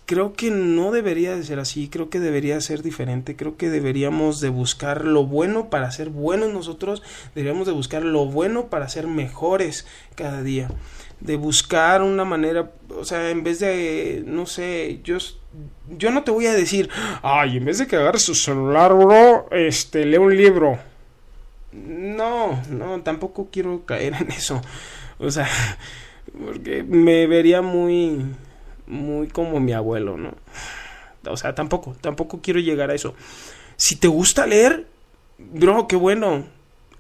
[0.05, 4.40] creo que no debería de ser así, creo que debería ser diferente, creo que deberíamos
[4.40, 7.02] de buscar lo bueno para ser buenos nosotros,
[7.35, 10.68] deberíamos de buscar lo bueno para ser mejores cada día
[11.20, 15.16] de buscar una manera, o sea, en vez de, no sé, yo,
[15.96, 16.90] yo no te voy a decir,
[17.22, 20.79] ay, en vez de que agarres tu celular, bro, este, lee un libro.
[21.72, 24.61] No, no, tampoco quiero caer en eso.
[25.18, 25.48] O sea,
[26.44, 28.24] porque me vería muy,
[28.87, 30.35] muy como mi abuelo, ¿no?
[31.29, 33.14] O sea, tampoco, tampoco quiero llegar a eso.
[33.76, 34.87] Si te gusta leer,
[35.38, 36.46] bro, qué bueno.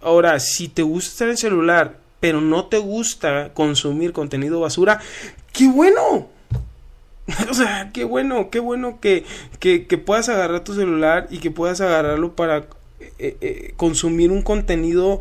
[0.00, 5.00] Ahora, si te gusta el celular pero no te gusta consumir contenido basura,
[5.52, 6.28] qué bueno.
[7.50, 9.24] O sea, qué bueno, qué bueno que,
[9.58, 12.66] que, puedas agarrar tu celular y que puedas agarrarlo para
[13.18, 15.20] eh, eh, consumir un contenido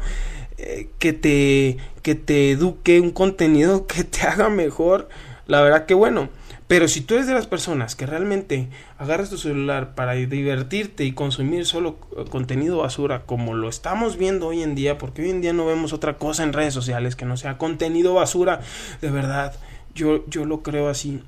[0.58, 5.10] eh, que, te, que te eduque, un contenido que te haga mejor.
[5.47, 6.29] La verdad que bueno.
[6.67, 11.12] Pero si tú eres de las personas que realmente agarras tu celular para divertirte y
[11.12, 15.41] consumir solo eh, contenido basura como lo estamos viendo hoy en día, porque hoy en
[15.41, 18.62] día no vemos otra cosa en redes sociales que no sea contenido basura,
[18.99, 19.54] de verdad,
[19.93, 21.21] yo, yo lo creo así.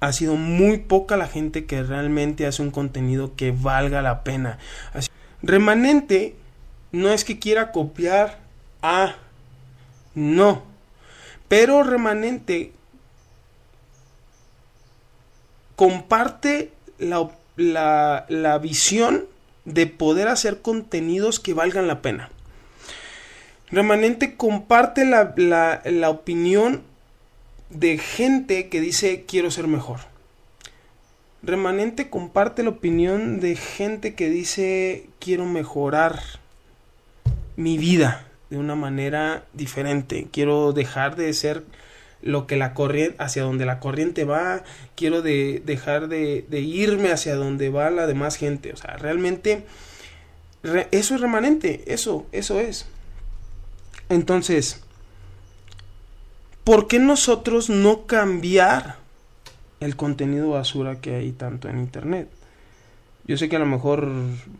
[0.00, 4.58] Ha sido muy poca la gente que realmente hace un contenido que valga la pena.
[5.42, 6.34] remanente
[6.92, 8.38] no es que quiera copiar
[8.80, 9.16] a...
[10.14, 10.62] No.
[11.48, 12.72] Pero remanente
[15.80, 19.24] comparte la, la, visión
[19.64, 22.28] de poder hacer contenidos que valgan la pena.
[23.70, 26.82] Remanente comparte la, la, la, opinión
[27.70, 30.00] de gente que dice quiero ser mejor.
[31.42, 36.20] Remanente comparte la opinión de gente que dice quiero mejorar
[37.56, 40.28] mi vida de una manera diferente.
[40.30, 41.64] Quiero dejar de ser
[42.22, 44.62] lo que la corriente, hacia donde la corriente va,
[44.94, 48.72] quiero de, dejar de, irme hacia donde va la demás gente.
[48.72, 49.64] O sea, realmente
[50.90, 52.86] eso es remanente, eso, eso es.
[54.08, 54.82] Entonces,
[56.64, 58.96] ¿por qué nosotros no cambiar
[59.80, 62.28] el contenido basura que hay tanto en internet?
[63.24, 64.10] Yo sé que a lo mejor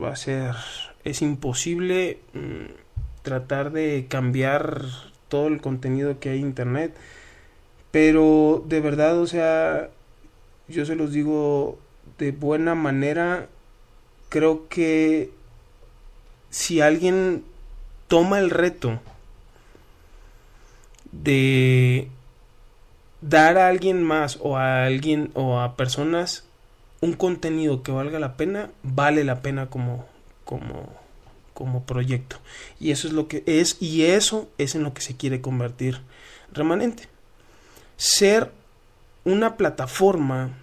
[0.02, 0.54] va a ser,
[1.04, 4.84] es imposible mm, tratar de cambiar
[5.28, 6.94] todo el contenido que hay en internet
[7.90, 9.90] pero de verdad, o sea,
[10.68, 11.78] yo se los digo
[12.18, 13.48] de buena manera,
[14.28, 15.30] creo que
[16.50, 17.44] si alguien
[18.08, 19.00] toma el reto
[21.12, 22.08] de
[23.20, 26.44] dar a alguien más o a alguien o a personas
[27.00, 30.06] un contenido que valga la pena, vale la pena como
[30.44, 30.92] como
[31.54, 32.36] como proyecto.
[32.78, 36.00] Y eso es lo que es y eso es en lo que se quiere convertir
[36.52, 37.08] remanente
[38.00, 38.50] ser
[39.24, 40.56] una plataforma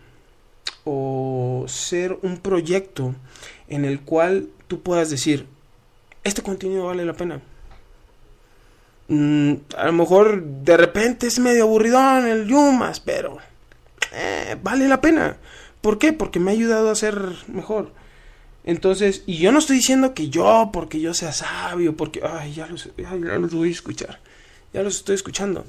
[0.86, 3.14] o ser un proyecto
[3.68, 5.46] en el cual tú puedas decir,
[6.24, 7.40] este contenido vale la pena.
[9.08, 13.38] Mm, a lo mejor de repente es medio aburridón el Yumas, pero
[14.14, 15.38] eh, vale la pena.
[15.82, 16.14] ¿Por qué?
[16.14, 17.92] Porque me ha ayudado a ser mejor.
[18.64, 22.68] Entonces, y yo no estoy diciendo que yo, porque yo sea sabio, porque, ay, ya
[22.98, 24.22] ya los voy a escuchar,
[24.74, 25.66] ya los estoy escuchando.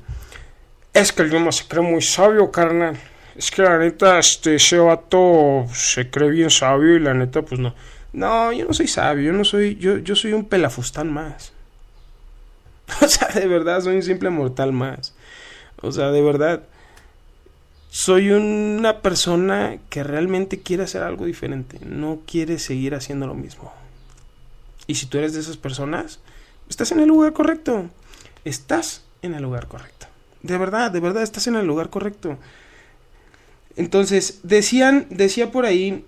[0.93, 2.99] Es que el Yuma se cree muy sabio, carnal.
[3.37, 7.61] Es que la neta, este, ese vato se cree bien sabio y la neta, pues
[7.61, 7.75] no.
[8.13, 11.53] No, yo no soy sabio, yo no soy, yo, yo soy un pelafustán más.
[13.03, 15.15] O sea, de verdad, soy un simple mortal más.
[15.83, 16.63] O sea, de verdad.
[17.91, 23.73] soy una persona que realmente quiere hacer algo diferente, no quiere seguir haciendo lo mismo.
[24.87, 26.21] Y si tú eres de esas personas,
[26.69, 27.91] estás en el lugar correcto.
[28.45, 29.98] Estás en el lugar correcto.
[30.49, 32.39] De verdad, de verdad estás en el lugar correcto.
[33.77, 36.07] Entonces, decían, decía por ahí,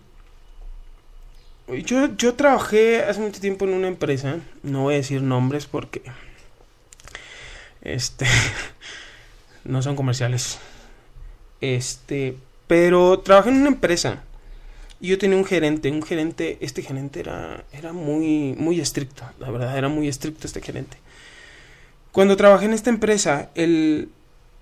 [1.84, 6.00] yo, yo trabajé hace mucho tiempo en una empresa, no voy a decir nombres porque,
[7.82, 8.24] este,
[9.64, 10.58] no son comerciales,
[11.60, 12.34] este,
[12.66, 14.22] pero trabajé en una empresa
[15.02, 19.50] y yo tenía un gerente, un gerente, este gerente era, era muy, muy estricto, la
[19.50, 20.96] verdad, era muy estricto este gerente.
[22.10, 24.08] Cuando trabajé en esta empresa, él,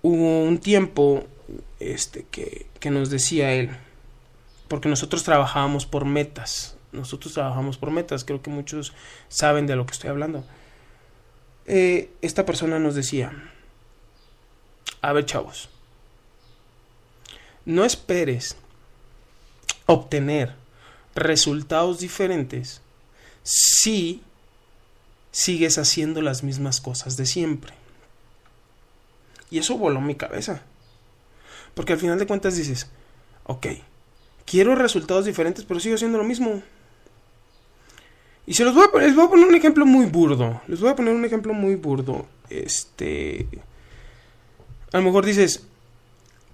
[0.02, 1.24] hubo un tiempo
[1.80, 3.70] este, que, que nos decía él,
[4.68, 8.92] porque nosotros trabajábamos por metas, nosotros trabajamos por metas, creo que muchos
[9.28, 10.44] saben de lo que estoy hablando.
[11.66, 13.32] Eh, esta persona nos decía,
[15.02, 15.68] a ver chavos,
[17.64, 18.56] no esperes
[19.86, 20.54] obtener
[21.14, 22.80] resultados diferentes
[23.42, 24.22] si
[25.30, 27.74] sigues haciendo las mismas cosas de siempre.
[29.50, 30.62] Y eso voló mi cabeza.
[31.74, 32.90] Porque al final de cuentas dices,
[33.44, 33.66] ok,
[34.44, 36.62] quiero resultados diferentes, pero sigo haciendo lo mismo.
[38.46, 40.60] Y se los voy a, les voy a poner un ejemplo muy burdo.
[40.68, 42.26] Les voy a poner un ejemplo muy burdo.
[42.48, 43.46] Este.
[44.90, 45.66] A lo mejor dices,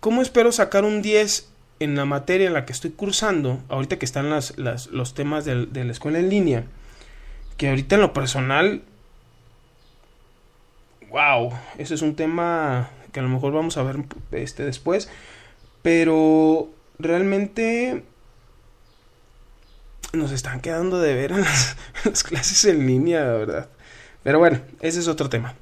[0.00, 3.62] ¿cómo espero sacar un 10 en la materia en la que estoy cursando?
[3.68, 6.64] Ahorita que están las, los temas de, de la escuela en línea.
[7.56, 8.82] Que ahorita en lo personal.
[11.14, 15.08] Wow, ese es un tema que a lo mejor vamos a ver este después.
[15.80, 18.02] Pero realmente
[20.12, 21.76] nos están quedando de ver en las,
[22.24, 23.68] clases en línea, verdad.
[24.24, 25.54] Pero bueno, ese es otro tema.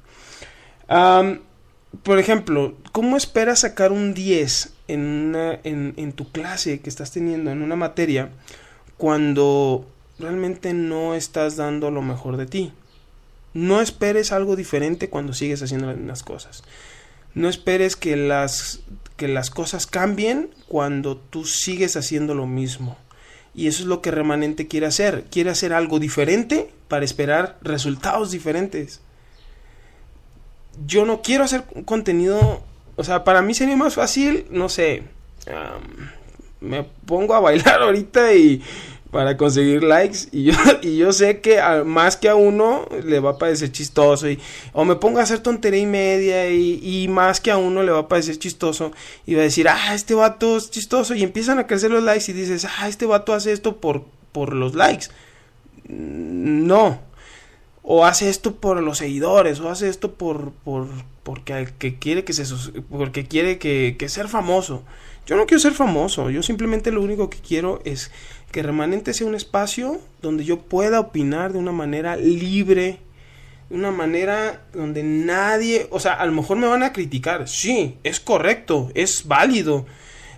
[2.01, 7.51] por ejemplo, ¿cómo esperas sacar un 10 en, en, en tu clase que estás teniendo
[7.51, 8.31] en una materia
[8.97, 9.87] cuando
[10.17, 12.73] realmente no estás dando lo mejor de ti?
[13.53, 16.63] No esperes algo diferente cuando sigues haciendo las mismas cosas.
[17.35, 18.81] No esperes que las,
[19.17, 22.97] que las cosas cambien cuando tú sigues haciendo lo mismo.
[23.55, 25.25] Y eso es lo que remanente quiere hacer.
[25.29, 29.01] Quiere hacer algo diferente para esperar resultados diferentes.
[30.85, 32.63] Yo no quiero hacer contenido.
[32.95, 35.03] O sea, para mí sería más fácil, no sé.
[36.59, 38.63] me pongo a bailar ahorita y
[39.13, 40.27] para conseguir likes.
[40.31, 44.29] Y yo, y yo sé que más que a uno le va a parecer chistoso.
[44.29, 44.39] Y
[44.73, 47.99] o me pongo a hacer tontería y media y, más que a uno le va
[47.99, 48.91] a parecer chistoso.
[49.25, 52.29] Y va a decir ah este vato es chistoso y empiezan a crecer los likes
[52.29, 55.07] y dices ah este vato hace esto por, por los likes
[55.87, 56.99] no.
[57.81, 60.87] O hace esto por los seguidores o hace esto por por
[61.23, 62.43] porque que quiere que se
[62.89, 64.83] porque quiere que ser famoso.
[65.25, 68.11] Yo no quiero ser famoso yo simplemente lo único que quiero es
[68.53, 72.99] que Remanente sea un espacio donde yo pueda opinar de una manera libre,
[73.71, 77.97] de una manera donde nadie, o sea, a lo mejor me van a criticar, sí,
[78.03, 79.87] es correcto, es válido.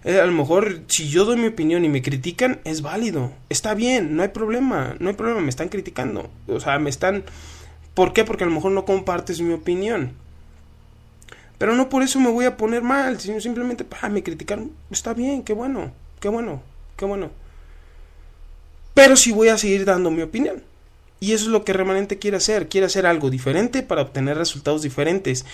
[0.05, 3.73] Eh, a lo mejor si yo doy mi opinión y me critican, es válido, está
[3.73, 7.25] bien, no hay problema, no hay problema, me están criticando, o sea, me están...
[7.95, 8.23] ¿Por qué?
[8.23, 10.13] Porque a lo mejor no compartes mi opinión.
[11.57, 15.13] Pero no por eso me voy a poner mal, sino simplemente, ah, me criticaron, está
[15.13, 16.61] bien, qué bueno, qué bueno,
[16.95, 17.44] qué bueno
[18.95, 20.63] pero sí voy a seguir dando mi opinión.
[21.19, 24.81] Y eso es lo que Remanente quiere hacer, quiere hacer algo diferente para obtener resultados
[24.81, 25.45] diferentes.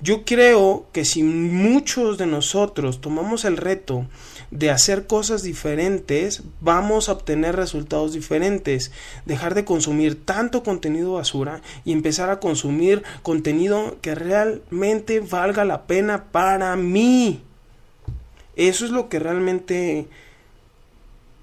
[0.00, 4.06] Yo creo que si muchos de nosotros tomamos el reto
[4.50, 8.92] de hacer cosas diferentes, vamos a obtener resultados diferentes.
[9.26, 15.82] Dejar de consumir tanto contenido basura y empezar a consumir contenido que realmente valga la
[15.86, 17.42] pena para mí.
[18.54, 20.06] Eso es lo que realmente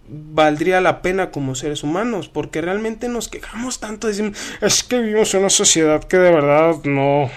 [0.08, 5.34] valdría la pena como seres humanos, porque realmente nos quejamos tanto, decimos, es que vivimos
[5.34, 7.30] en una sociedad que de verdad no,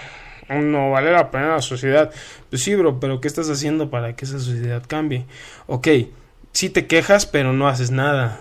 [0.49, 2.11] no vale la pena la sociedad.
[2.49, 5.25] Pues sí, bro, pero ¿qué estás haciendo para que esa sociedad cambie?
[5.67, 5.87] Ok,
[6.51, 8.39] sí te quejas, pero no haces nada.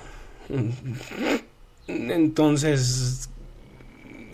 [1.86, 3.30] Entonces,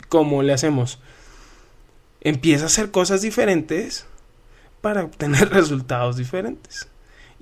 [0.09, 1.01] ¿cómo le hacemos?
[2.21, 4.07] Empieza a hacer cosas diferentes
[4.81, 6.89] para obtener resultados diferentes.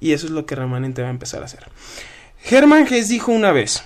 [0.01, 1.65] Y eso es lo que Remanente va a empezar a hacer.
[2.51, 3.85] Hermann Hesse dijo una vez,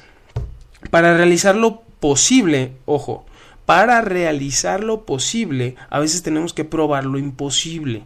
[0.90, 3.26] para realizar lo posible, ojo,
[3.66, 8.04] para realizar lo posible, a veces tenemos que probar lo imposible.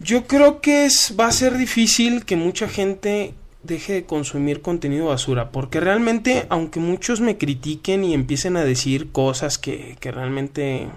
[0.00, 5.06] Yo creo que es, va a ser difícil que mucha gente deje de consumir contenido
[5.06, 10.88] basura, porque realmente, aunque muchos me critiquen y empiecen a decir cosas que, que realmente,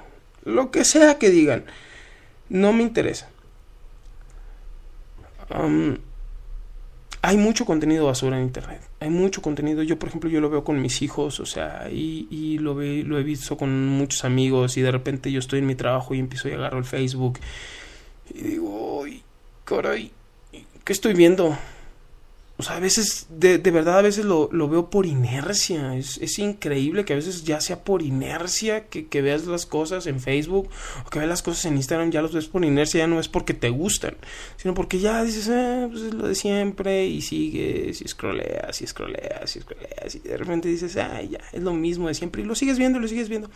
[0.44, 1.66] lo que sea que digan,
[2.50, 3.30] no me interesa.
[7.26, 8.82] Hay mucho contenido basura en internet.
[9.00, 9.82] Hay mucho contenido.
[9.82, 13.02] Yo, por ejemplo, yo lo veo con mis hijos, o sea, y, y lo, ve,
[13.04, 16.20] lo he visto con muchos amigos y de repente yo estoy en mi trabajo y
[16.20, 17.40] empiezo y agarro el Facebook
[18.32, 19.24] y digo, ¡ay,
[19.64, 20.12] caray!
[20.84, 21.58] ¿Qué estoy viendo?
[22.58, 25.98] O sea, a veces, de, de verdad, a veces lo, lo veo por inercia.
[25.98, 30.08] Es, es, increíble que a veces ya sea por inercia que, que, veas las cosas
[30.08, 30.70] en Facebook
[31.06, 33.28] o que veas las cosas en Instagram, ya los ves por inercia, ya no es
[33.28, 34.16] porque te gustan,
[34.56, 38.88] sino porque ya dices, eh, pues es lo de siempre y sigues y scrolleas y
[38.88, 42.46] scrolleas y scrolleas y de repente dices, ay, ya, es lo mismo de siempre y
[42.46, 43.50] lo sigues viendo, lo sigues viendo.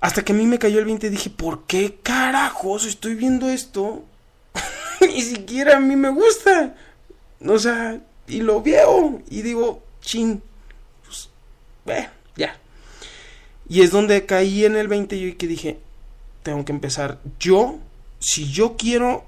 [0.00, 3.48] Hasta que a mí me cayó el 20 y dije, ¿por qué carajos estoy viendo
[3.48, 4.04] esto?
[5.00, 6.76] Ni siquiera a mí me gusta.
[7.46, 10.42] O sea, y lo veo y digo, chin,
[11.04, 11.28] pues,
[11.86, 12.56] eh, ya.
[13.68, 15.78] Y es donde caí en el 20 y que dije,
[16.42, 17.78] tengo que empezar yo,
[18.18, 19.24] si yo quiero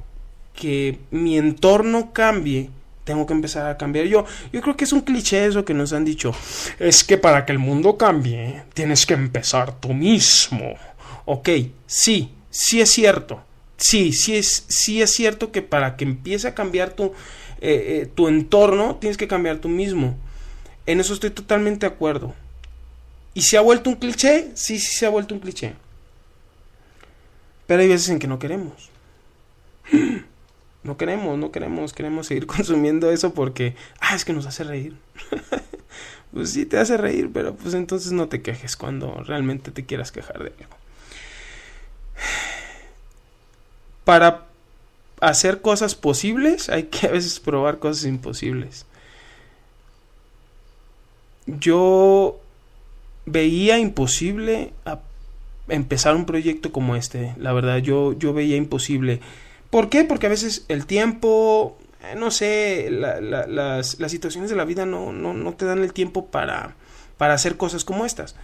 [0.54, 2.70] que mi entorno cambie,
[3.04, 4.24] tengo que empezar a cambiar yo.
[4.52, 6.34] Yo creo que es un cliché eso que nos han dicho.
[6.78, 10.74] Es que para que el mundo cambie, tienes que empezar tú mismo.
[11.24, 11.48] Ok,
[11.86, 13.42] sí, sí es cierto.
[13.76, 17.12] Sí, sí es, sí es cierto que para que empiece a cambiar tu,
[17.60, 20.16] eh, eh, tu entorno, tienes que cambiar tú mismo.
[20.86, 22.34] En eso estoy totalmente de acuerdo.
[23.34, 24.50] ¿Y se ha vuelto un cliché?
[24.54, 25.74] Sí, sí se ha vuelto un cliché.
[27.66, 28.90] Pero hay veces en que no queremos.
[30.82, 34.96] No queremos, no queremos, queremos seguir consumiendo eso porque, ah, es que nos hace reír.
[36.32, 40.12] pues sí, te hace reír, pero pues entonces no te quejes cuando realmente te quieras
[40.12, 40.76] quejar de algo.
[44.04, 44.45] Para
[45.30, 48.86] hacer cosas posibles, hay que a veces probar cosas imposibles.
[51.46, 52.40] Yo
[53.24, 54.72] veía imposible
[55.68, 57.34] empezar un proyecto como este.
[57.38, 59.20] La verdad, yo, yo veía imposible.
[59.70, 60.04] ¿Por qué?
[60.04, 65.12] Porque a veces el tiempo, eh, no sé, las, las, situaciones de la vida no,
[65.12, 66.76] no, no te dan el tiempo para,
[67.18, 68.36] para hacer cosas como estas.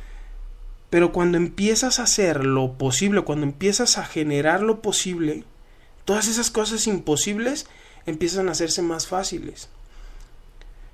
[0.91, 5.45] Pero cuando empiezas a hacer lo posible, cuando empiezas a generar lo posible,
[6.05, 7.67] todas esas cosas imposibles
[8.07, 9.69] empiezan a hacerse más fáciles.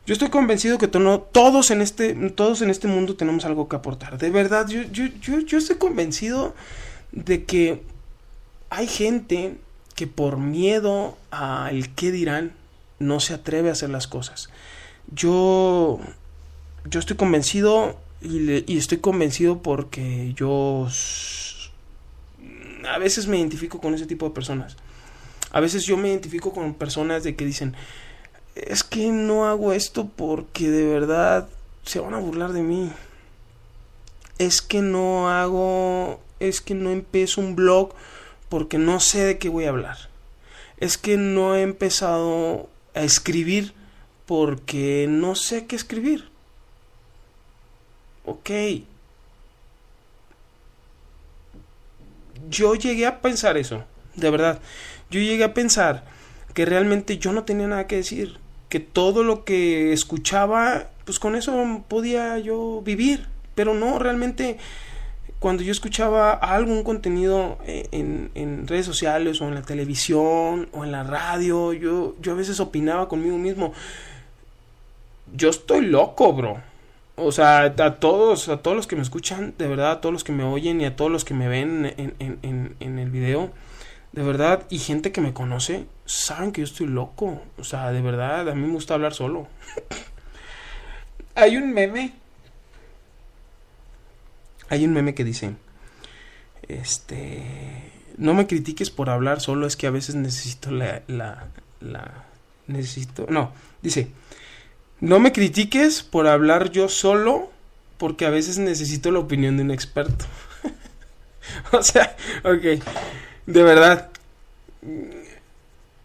[0.06, 4.16] Yo estoy convencido que todos, en este, todos en este mundo tenemos algo que aportar.
[4.16, 6.54] De verdad, yo, yo, yo, yo estoy convencido
[7.12, 7.82] de que
[8.70, 9.56] hay gente
[9.94, 12.52] que por miedo al qué dirán
[12.98, 14.48] no se atreve a hacer las cosas.
[15.14, 16.00] Yo,
[16.88, 20.88] yo estoy convencido y, y estoy convencido porque yo
[22.88, 24.76] a veces me identifico con ese tipo de personas.
[25.50, 27.74] A veces yo me identifico con personas de que dicen,
[28.54, 31.48] es que no hago esto porque de verdad
[31.84, 32.92] se van a burlar de mí.
[34.38, 37.94] Es que no hago, es que no empiezo un blog
[38.48, 39.96] porque no sé de qué voy a hablar.
[40.76, 43.74] Es que no he empezado a escribir
[44.26, 46.28] porque no sé qué escribir.
[48.24, 48.50] Ok.
[52.50, 53.84] Yo llegué a pensar eso,
[54.14, 54.60] de verdad
[55.10, 56.04] yo llegué a pensar
[56.54, 58.38] que realmente yo no tenía nada que decir,
[58.68, 64.58] que todo lo que escuchaba, pues con eso podía yo vivir, pero no, realmente
[65.38, 70.84] cuando yo escuchaba algún contenido eh, en, en, redes sociales o en la televisión o
[70.84, 73.72] en la radio, yo, yo a veces opinaba conmigo mismo,
[75.34, 76.58] yo estoy loco, bro.
[77.16, 80.24] O sea, a todos, a todos los que me escuchan, de verdad, a todos los
[80.24, 83.10] que me oyen y a todos los que me ven en, en, en, en el
[83.10, 83.50] video,
[84.18, 87.40] de verdad, y gente que me conoce, saben que yo estoy loco.
[87.56, 89.46] O sea, de verdad, a mí me gusta hablar solo.
[91.36, 92.14] Hay un meme.
[94.70, 95.54] Hay un meme que dice,
[96.66, 97.44] este,
[98.16, 101.46] no me critiques por hablar solo, es que a veces necesito la, la,
[101.80, 102.24] la,
[102.66, 103.52] necesito, no,
[103.82, 104.10] dice,
[104.98, 107.52] no me critiques por hablar yo solo,
[107.98, 110.24] porque a veces necesito la opinión de un experto.
[111.72, 112.82] o sea, ok
[113.48, 114.10] de verdad,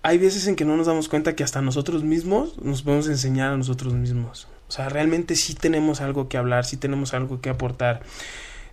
[0.01, 3.51] hay veces en que no nos damos cuenta que hasta nosotros mismos nos podemos enseñar
[3.51, 4.47] a nosotros mismos.
[4.69, 8.01] O sea, realmente sí tenemos algo que hablar, sí tenemos algo que aportar.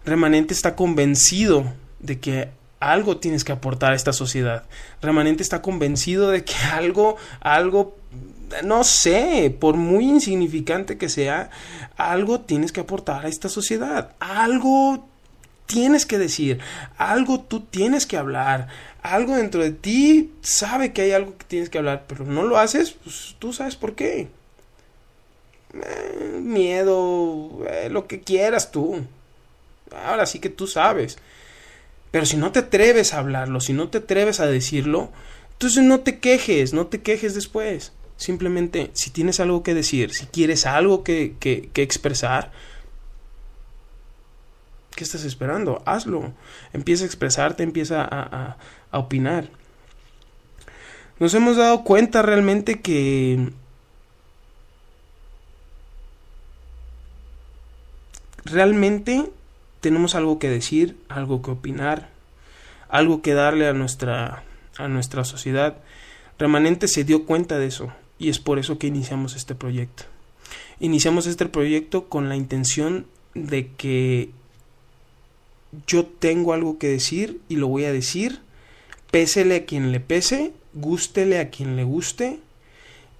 [0.05, 1.65] Remanente está convencido
[1.99, 4.67] de que algo tienes que aportar a esta sociedad.
[5.03, 7.97] Remanente está convencido de que algo, algo,
[8.63, 11.51] no sé, por muy insignificante que sea,
[11.97, 14.13] algo tienes que aportar a esta sociedad.
[14.21, 15.10] Algo
[15.71, 16.59] tienes que decir,
[16.99, 18.67] algo tú tienes que hablar,
[19.03, 22.59] algo dentro de ti sabe que hay algo que tienes que hablar, pero no lo
[22.59, 24.27] haces, pues tú sabes por qué.
[25.73, 29.01] Eh, miedo, eh, lo que quieras tú.
[30.05, 31.19] Ahora sí que tú sabes.
[32.11, 35.11] Pero si no te atreves a hablarlo, si no te atreves a decirlo,
[35.53, 37.93] Entonces no te quejes, no te quejes después.
[38.17, 42.51] Simplemente, si tienes algo que decir, si quieres algo que, que, expresar,
[45.01, 45.83] ¿qué estás esperando?
[45.87, 46.35] Hazlo.
[46.75, 48.59] Empieza a expresarte, empieza a,
[48.91, 49.49] a opinar.
[51.19, 53.51] Nos hemos dado cuenta realmente que
[58.45, 59.31] realmente
[59.81, 62.11] tenemos algo que decir, algo que opinar,
[62.91, 64.43] algo que darle a nuestra,
[64.77, 65.79] a nuestra sociedad.
[66.39, 70.03] Remanente se dio cuenta de eso y es por eso que iniciamos este proyecto.
[70.79, 74.39] Iniciamos este proyecto con la intención de que
[75.87, 78.41] yo tengo algo que decir y lo voy a decir,
[79.11, 82.41] pésele a quien le pese, gústele a quien le guste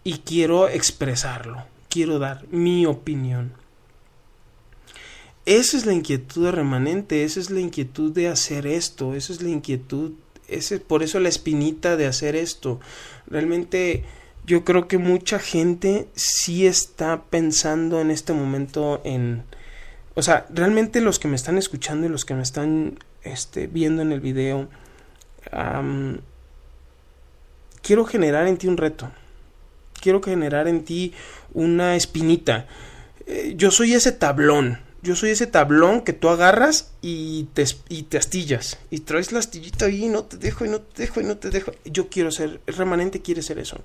[0.05, 3.53] y quiero expresarlo, quiero dar mi opinión.
[5.47, 9.49] Esa es la inquietud remanente, esa es la inquietud de hacer esto, esa es la
[9.49, 10.13] inquietud,
[10.49, 12.79] ese, por eso la espinita de hacer esto.
[13.27, 14.05] Realmente
[14.47, 19.45] yo creo que mucha gente sí está pensando en este momento en...
[20.21, 24.03] O sea, realmente los que me están escuchando y los que me están este, viendo
[24.03, 24.69] en el video,
[27.81, 29.11] quiero generar en ti un reto.
[29.99, 31.15] Quiero generar en ti
[31.55, 32.67] una espinita.
[33.27, 38.03] Eh, yo soy ese tablón yo soy ese tablón que tú agarras y te, y
[38.05, 38.79] te astillas.
[38.91, 41.39] Y traes la astillita ahí y no te dejo y no te dejo y no
[41.39, 41.73] te dejo.
[41.85, 43.79] Yo quiero ser, el remanente quiere ser eso.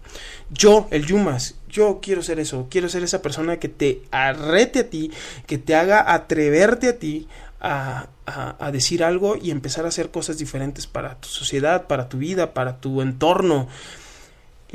[0.49, 2.68] Yo, el Yumas, yo quiero ser eso.
[2.70, 5.11] Quiero ser esa persona que te arrete a ti,
[5.47, 7.28] que te haga atreverte a ti
[7.61, 12.18] a, a, decir algo y empezar a hacer cosas diferentes para tu sociedad, para tu
[12.18, 13.68] vida, para tu entorno.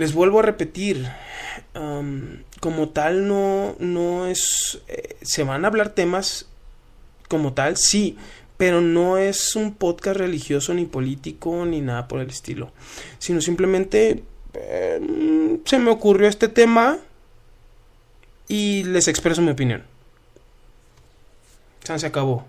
[0.00, 1.06] Les vuelvo a repetir,
[2.58, 4.80] como tal no, no es...
[4.88, 6.46] Eh, se van a hablar temas
[7.28, 8.16] como tal, sí,
[8.56, 12.72] pero no es un podcast religioso ni político ni nada por el estilo,
[13.18, 14.24] sino simplemente
[14.54, 16.96] em, se me ocurrió este tema
[18.48, 19.82] y les expreso mi opinión.
[21.84, 22.46] Se acabó.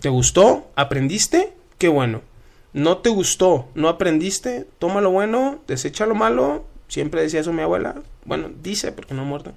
[0.00, 0.70] ¿Te gustó?
[0.76, 1.52] ¿Aprendiste?
[1.76, 2.29] Qué bueno.
[2.72, 3.68] ¿No te gustó?
[3.74, 4.66] ¿No aprendiste?
[4.78, 8.02] Toma lo bueno, desecha lo malo Siempre decía eso mi abuela.
[8.24, 9.52] Bueno, dice porque no ha muerto.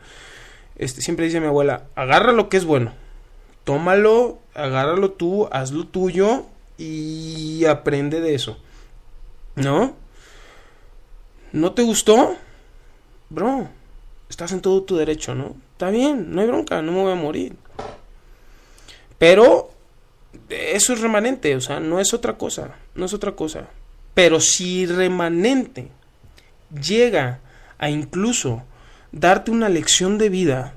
[0.76, 2.94] Este, siempre dice mi abuela, agarra lo que es bueno.
[3.64, 6.46] Tómalo, agárralo tú, haz lo tuyo
[6.78, 8.60] y aprende de eso.
[9.56, 9.96] ¿No?
[11.52, 12.36] ¿No te gustó?
[13.30, 13.68] Bro,
[14.30, 15.56] estás en todo tu derecho, ¿no?
[15.72, 17.56] Está bien, no hay bronca, no me voy a morir.
[19.18, 19.72] Pero
[20.50, 23.68] eso es remanente, o sea, no es otra cosa, no es otra cosa.
[24.14, 25.88] Pero si remanente
[26.82, 27.40] llega
[27.78, 28.64] a incluso
[29.12, 30.74] darte una lección de vida,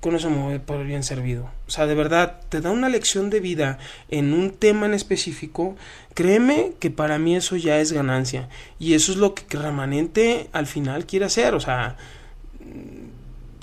[0.00, 1.50] con eso me voy por bien servido.
[1.68, 3.78] O sea, de verdad, te da una lección de vida
[4.08, 5.76] en un tema en específico,
[6.14, 8.48] créeme que para mí eso ya es ganancia.
[8.78, 11.54] Y eso es lo que remanente al final quiere hacer.
[11.54, 11.96] O sea,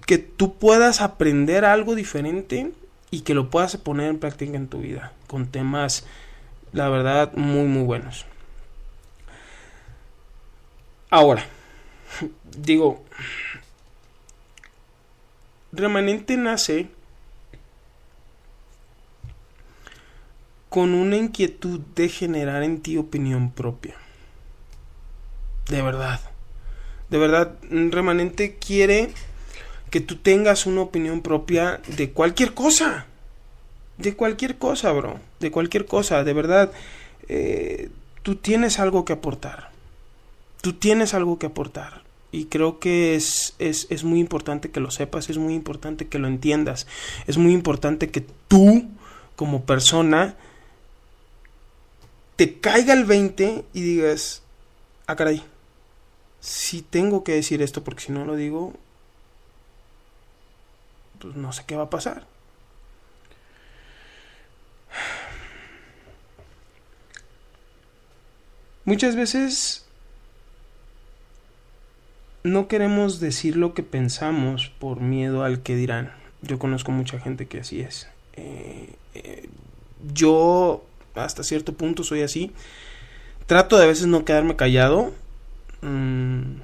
[0.05, 2.71] que tú puedas aprender algo diferente
[3.11, 6.05] y que lo puedas poner en práctica en tu vida, con temas,
[6.73, 8.25] la verdad, muy, muy buenos.
[11.09, 11.45] Ahora,
[12.57, 13.03] digo,
[15.71, 16.89] remanente nace
[20.69, 23.95] con una inquietud de generar en ti opinión propia.
[25.67, 26.19] De verdad.
[27.09, 29.11] De verdad, remanente quiere
[29.89, 33.07] que tú tengas una opinión propia de cualquier cosa.
[33.97, 35.19] De cualquier cosa, bro.
[35.39, 36.23] De cualquier cosa.
[36.23, 36.71] De verdad,
[37.27, 37.89] eh,
[38.23, 39.69] tú tienes algo que aportar
[40.61, 42.03] tú tienes algo que aportar.
[42.31, 46.19] Y creo que es, es, es, muy importante que lo sepas, es muy importante que
[46.19, 46.85] lo entiendas,
[47.25, 48.87] es muy importante que tú,
[49.35, 50.35] como persona,
[52.35, 54.43] te caiga el 20 y digas,
[55.07, 55.41] ah, caray,
[56.39, 58.73] si tengo que decir esto porque si no lo digo,
[61.19, 62.27] pues no sé qué va a pasar.
[68.89, 69.85] Muchas veces
[72.43, 76.11] no queremos decir lo que pensamos por miedo al que dirán.
[76.41, 78.07] Yo conozco mucha gente que así es.
[78.33, 79.47] Eh, eh,
[80.11, 80.83] yo
[81.13, 82.51] hasta cierto punto soy así.
[83.45, 85.13] Trato de a veces no quedarme callado.
[85.83, 86.55] Mm,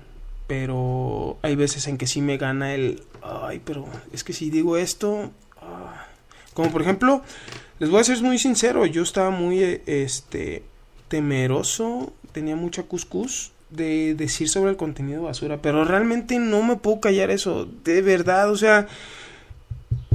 [0.48, 3.04] pero hay veces en que sí me gana el...
[3.22, 5.30] Ay, pero es que si digo esto...
[5.62, 6.08] Ah".
[6.56, 7.22] Como por ejemplo,
[7.78, 8.88] les voy a ser muy sincero.
[8.88, 10.64] Yo estaba muy este,
[11.08, 12.14] temeroso.
[12.32, 17.32] Tenía mucha cuscús de decir sobre el contenido basura, pero realmente no me puedo callar
[17.32, 18.88] eso, de verdad, o sea,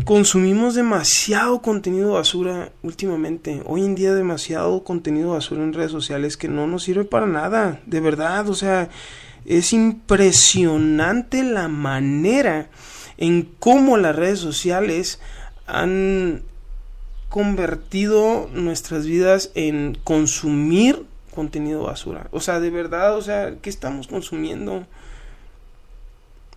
[0.05, 3.62] consumimos demasiado contenido basura últimamente.
[3.66, 7.80] Hoy en día demasiado contenido basura en redes sociales que no nos sirve para nada.
[7.86, 8.88] De verdad, o sea,
[9.45, 12.68] es impresionante la manera
[13.18, 15.20] en cómo las redes sociales
[15.66, 16.43] han
[17.31, 22.28] convertido nuestras vidas en consumir contenido basura.
[22.33, 24.85] O sea, de verdad, o sea, ¿qué estamos consumiendo?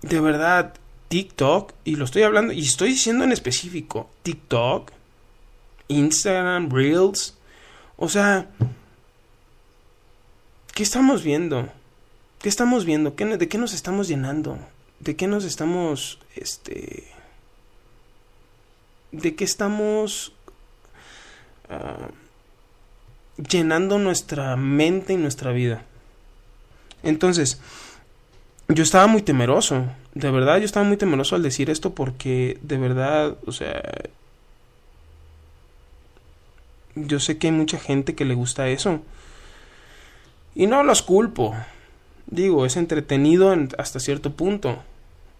[0.02, 0.74] De verdad,
[1.08, 4.92] TikTok, y lo estoy hablando, y estoy diciendo en específico, TikTok,
[5.90, 7.38] Instagram, Reels,
[7.96, 8.50] o sea,
[10.74, 11.70] ¿qué estamos viendo?
[12.42, 13.12] ¿Qué estamos viendo?
[13.12, 14.58] ¿De qué nos estamos llenando?
[15.00, 17.08] ¿De qué nos estamos, este,
[19.12, 20.33] de qué estamos
[21.74, 22.10] ah,
[23.50, 25.84] llenando nuestra mente y nuestra vida?
[27.04, 27.60] Entonces,
[28.68, 32.78] yo estaba muy temeroso de verdad yo estaba muy temeroso al decir esto porque de
[32.78, 33.82] verdad, o sea,
[36.96, 39.02] yo sé que hay mucha gente que le gusta eso.
[40.56, 41.56] Y no los culpo.
[42.28, 44.84] Digo, es entretenido hasta cierto punto.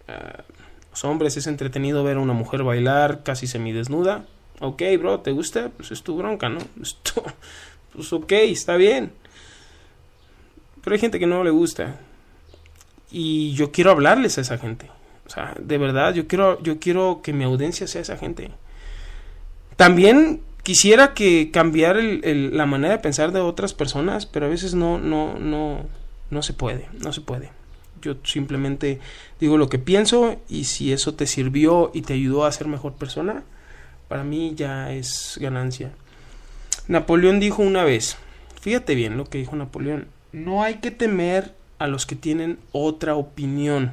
[0.08, 0.42] Uh,
[0.90, 4.24] los hombres es entretenido ver a una mujer bailar casi semidesnuda.
[4.64, 5.70] Ok, bro, ¿te gusta?
[5.76, 6.58] Pues es tu bronca, ¿no?
[7.92, 9.12] pues ok, está bien.
[10.82, 12.00] Pero hay gente que no le gusta
[13.10, 14.90] y yo quiero hablarles a esa gente.
[15.26, 18.50] O sea, de verdad, yo quiero, yo quiero que mi audiencia sea esa gente.
[19.76, 24.74] También quisiera que cambiar el, la manera de pensar de otras personas, pero a veces
[24.74, 25.84] no, no, no,
[26.30, 27.50] no se puede, no se puede.
[28.00, 28.98] Yo simplemente
[29.40, 32.94] digo lo que pienso y si eso te sirvió y te ayudó a ser mejor
[32.94, 33.42] persona,
[34.14, 35.90] para mí ya es ganancia.
[36.86, 38.16] Napoleón dijo una vez,
[38.60, 43.16] fíjate bien lo que dijo Napoleón, no hay que temer a los que tienen otra
[43.16, 43.90] opinión,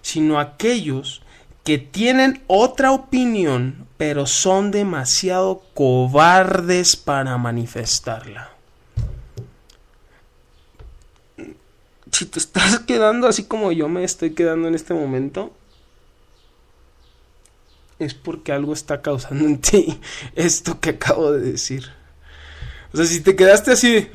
[0.00, 1.20] sino a aquellos
[1.64, 8.48] que tienen otra opinión, pero son demasiado cobardes para manifestarla.
[12.10, 15.52] Si te estás quedando así como yo me estoy quedando en este momento,
[17.98, 20.00] es porque algo está causando en ti
[20.34, 21.90] esto que acabo de decir.
[22.92, 24.08] O sea, si te quedaste así,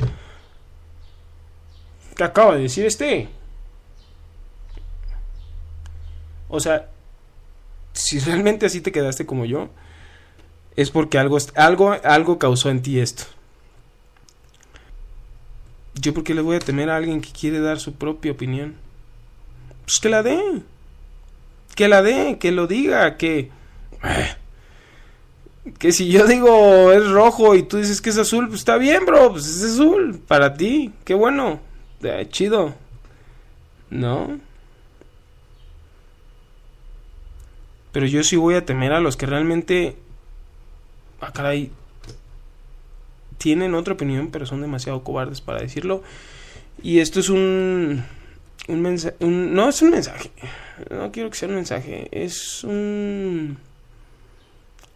[2.16, 3.30] ¿Qué acaba de decir este?
[6.48, 6.90] O sea,
[7.94, 9.70] si realmente así te quedaste como yo,
[10.76, 13.24] es porque algo, algo, algo causó en ti esto.
[15.96, 18.76] Yo porque le voy a temer a alguien que quiere dar su propia opinión.
[19.86, 20.40] Pues que la dé.
[21.76, 23.52] Que la dé, que lo diga, que...
[25.80, 29.06] Que si yo digo es rojo y tú dices que es azul, pues está bien,
[29.06, 31.62] bro, pues es azul, para ti, qué bueno
[32.30, 32.74] chido.
[33.90, 34.40] ¿No?
[37.92, 39.96] Pero yo sí voy a temer a los que realmente.
[41.22, 41.72] Ah, caray.
[43.38, 46.02] Tienen otra opinión, pero son demasiado cobardes para decirlo.
[46.82, 48.04] Y esto es un.
[48.68, 49.16] Un mensaje.
[49.20, 50.32] no es un mensaje.
[50.90, 52.08] No quiero que sea un mensaje.
[52.12, 53.58] Es un.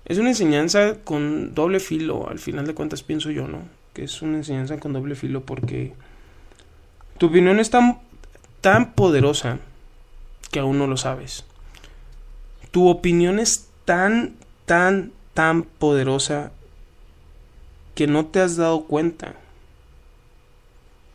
[0.07, 2.29] Es una enseñanza con doble filo.
[2.29, 3.59] Al final de cuentas, pienso yo, ¿no?
[3.93, 5.93] Que es una enseñanza con doble filo porque
[7.17, 7.99] tu opinión es tan,
[8.61, 9.59] tan poderosa
[10.49, 11.43] que aún no lo sabes.
[12.71, 14.35] Tu opinión es tan,
[14.65, 16.53] tan, tan poderosa
[17.95, 19.35] que no te has dado cuenta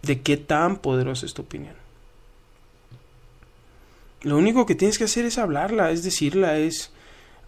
[0.03, 1.77] de qué tan poderosa es tu opinión.
[4.21, 6.93] Lo único que tienes que hacer es hablarla, es decirla, es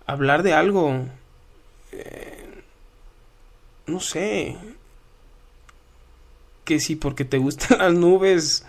[0.07, 1.05] hablar de algo.
[1.95, 2.63] Eh,
[3.87, 4.57] no sé,
[6.65, 8.65] que si porque te gustan las nubes,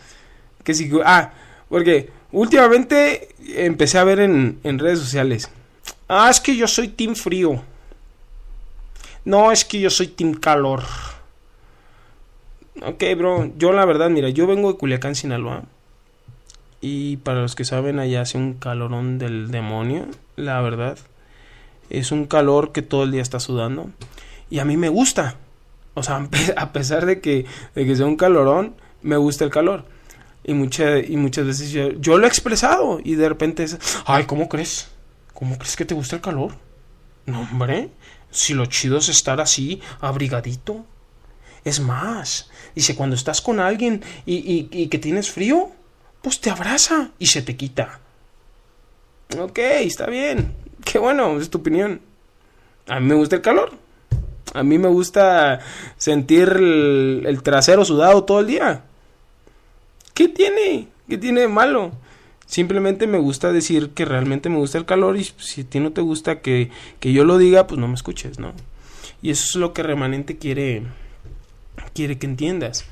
[0.64, 0.92] que si...
[1.04, 1.34] Ah,
[1.70, 5.50] porque últimamente empecé a ver en, en redes sociales.
[6.08, 7.62] Ah, es que yo soy team frío.
[9.24, 10.84] No, es que yo soy team calor.
[12.84, 13.52] Ok, bro.
[13.58, 15.64] Yo la verdad, mira, yo vengo de Culiacán, Sinaloa.
[16.82, 20.06] Y para los que saben, allá hace un calorón del demonio.
[20.36, 21.00] La verdad.
[21.90, 23.90] Es un calor que todo el día está sudando.
[24.50, 25.38] Y a mí me gusta.
[25.94, 26.28] O sea,
[26.58, 29.86] a pesar de que, de que sea un calorón, me gusta el calor.
[30.44, 33.66] Y, y muchas veces yo, lo he expresado y de repente
[34.06, 34.90] ay, ¿cómo crees?
[35.34, 36.56] ¿Cómo crees que te gusta el calor?
[37.26, 37.90] No, hombre,
[38.30, 40.86] si lo chido es estar así, abrigadito.
[41.64, 45.72] Es más, dice, cuando estás con alguien y, y, y que tienes frío,
[46.22, 48.00] pues te abraza y se te quita.
[49.40, 50.56] Ok, está bien.
[50.86, 52.00] Qué bueno, es tu opinión.
[52.88, 53.72] A mí me gusta el calor.
[54.54, 55.60] A mí me gusta
[55.98, 58.84] sentir el, trasero sudado todo el día.
[60.14, 60.88] ¿Qué tiene?
[61.10, 61.92] ¿Qué tiene de malo?
[62.46, 65.92] Simplemente me gusta decir que realmente me gusta el calor y si a ti no
[65.92, 66.70] te gusta que,
[67.00, 68.54] que yo lo diga, pues no me escuches, ¿no?
[69.22, 70.84] Y eso es lo que remanente quiere,
[71.94, 72.86] quiere que entiendas.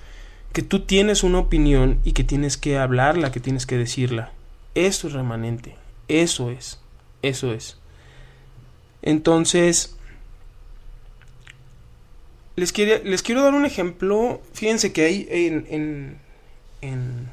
[0.52, 4.32] Que tú tienes una opinión y que tienes que hablarla, que tienes que decirla.
[4.76, 5.76] Eso es remanente.
[6.08, 6.80] Eso es.
[7.22, 7.78] Eso es.
[9.04, 9.96] Entonces,
[12.56, 14.42] les, les quiero dar un ejemplo.
[14.54, 16.18] Fíjense que hay en, en,
[16.82, 17.30] en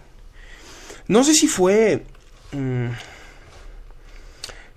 [1.10, 2.02] no sé si fue...
[2.52, 2.90] Mm,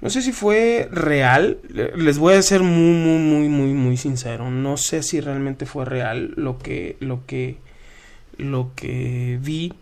[0.02, 1.60] no sé si fue real.
[1.70, 4.50] Les voy a ser muy, muy, muy, muy, muy sincero.
[4.50, 7.58] No sé si realmente fue real lo que, lo que,
[8.38, 9.74] lo que vi.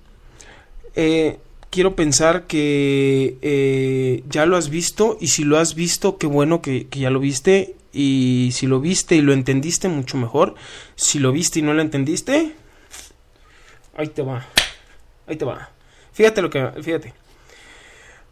[0.95, 1.39] Eh,
[1.72, 6.61] quiero pensar que eh, ya lo has visto y si lo has visto, qué bueno
[6.61, 10.53] que, ya lo viste y si lo viste y lo entendiste, mucho mejor.
[10.95, 12.53] Si lo viste y no lo entendiste,
[13.97, 14.45] ahí te va,
[15.26, 15.72] ahí te va.
[16.13, 17.13] Fíjate lo que, fíjate.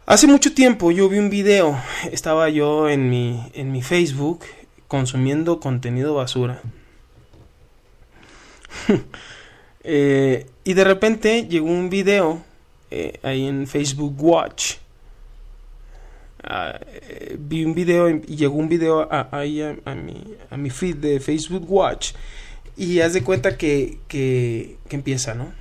[0.06, 1.80] Hace mucho tiempo yo vi un video,
[2.12, 4.40] estaba yo en mi, en mi Facebook
[4.86, 6.60] consumiendo contenido basura.
[9.84, 12.49] eh, y de repente llegó un video
[12.90, 14.76] eh, ahí en Facebook Watch.
[16.42, 20.70] Uh, eh, vi un video y llegó un video ahí a, a, mi, a mi
[20.70, 22.12] feed de Facebook Watch.
[22.76, 25.52] Y haz de cuenta que, que, que empieza, ¿no?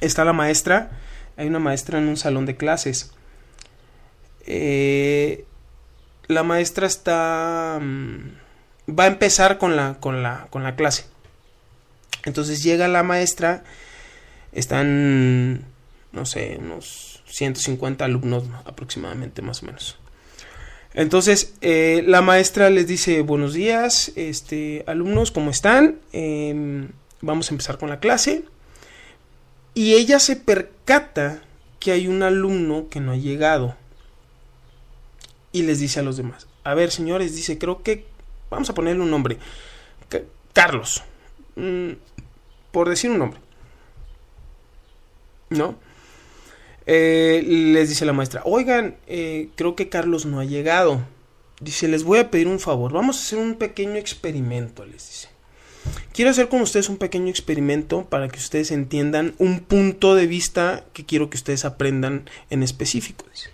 [0.00, 0.90] Está la maestra,
[1.36, 3.12] hay una maestra en un salón de clases
[4.46, 5.44] eh,
[6.26, 11.04] la maestra está mm, va a empezar con la con la con la clase
[12.24, 13.62] entonces llega la maestra
[14.52, 15.64] están
[16.12, 19.98] no sé unos 150 alumnos aproximadamente más o menos.
[20.94, 26.88] Entonces eh, la maestra les dice buenos días este alumnos cómo están eh,
[27.20, 28.44] vamos a empezar con la clase
[29.74, 31.42] y ella se percata
[31.78, 33.76] que hay un alumno que no ha llegado.
[35.52, 38.06] Y les dice a los demás, a ver señores, dice, creo que
[38.50, 39.38] vamos a ponerle un nombre,
[40.52, 41.02] Carlos,
[41.56, 41.92] mm,
[42.70, 43.40] por decir un nombre,
[45.48, 45.76] ¿no?
[46.86, 51.00] Eh, les dice la maestra, oigan, eh, creo que Carlos no ha llegado.
[51.60, 55.28] Dice, les voy a pedir un favor, vamos a hacer un pequeño experimento, les dice.
[56.12, 60.84] Quiero hacer con ustedes un pequeño experimento para que ustedes entiendan un punto de vista
[60.92, 63.26] que quiero que ustedes aprendan en específico.
[63.30, 63.50] Dice.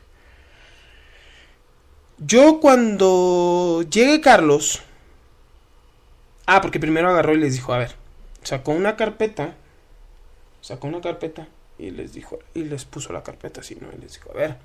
[2.18, 4.83] Yo cuando llegue Carlos...
[6.47, 7.97] Ah, porque primero agarró y les dijo, a ver,
[8.45, 9.57] sacó una carpeta,
[10.61, 11.49] sacó una carpeta
[11.79, 13.89] y les dijo, y les puso la carpeta así, ¿no?
[13.97, 14.57] Y les dijo, a ver,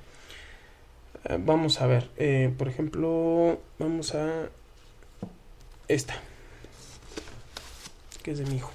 [1.25, 4.49] eh, vamos a ver, eh, por ejemplo, vamos a
[5.87, 6.15] esta,
[8.23, 8.71] que es de mi hijo.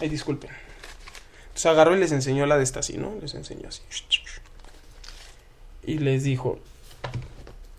[0.00, 0.50] Ay, disculpen.
[1.44, 3.14] Entonces agarró y les enseñó la de esta así, ¿no?
[3.20, 3.82] Les enseñó así.
[5.84, 6.58] Y les dijo,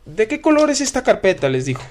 [0.05, 1.49] ¿De qué color es esta carpeta?
[1.49, 1.81] les dijo.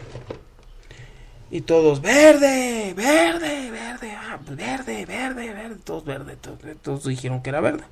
[1.54, 6.36] Y todos, verde, verde, verde, ah, verde, verde, verde, todos verde,
[6.82, 7.84] todos, dijeron que era verde.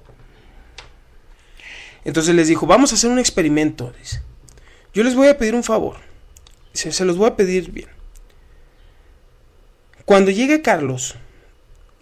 [2.05, 3.93] Entonces les dijo, vamos a hacer un experimento.
[4.93, 5.99] Yo les voy a pedir un favor.
[6.73, 7.87] Se, se los voy a pedir bien.
[10.07, 11.15] Cuando llegue Carlos,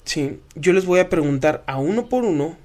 [0.05, 2.57] sí, yo les voy a preguntar a uno por uno,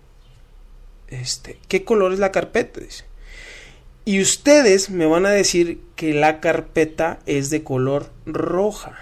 [1.10, 2.80] este, ¿qué color es la carpeta?
[2.80, 3.04] Dice.
[4.08, 8.96] Y ustedes me van a decir que la carpeta es de color roja.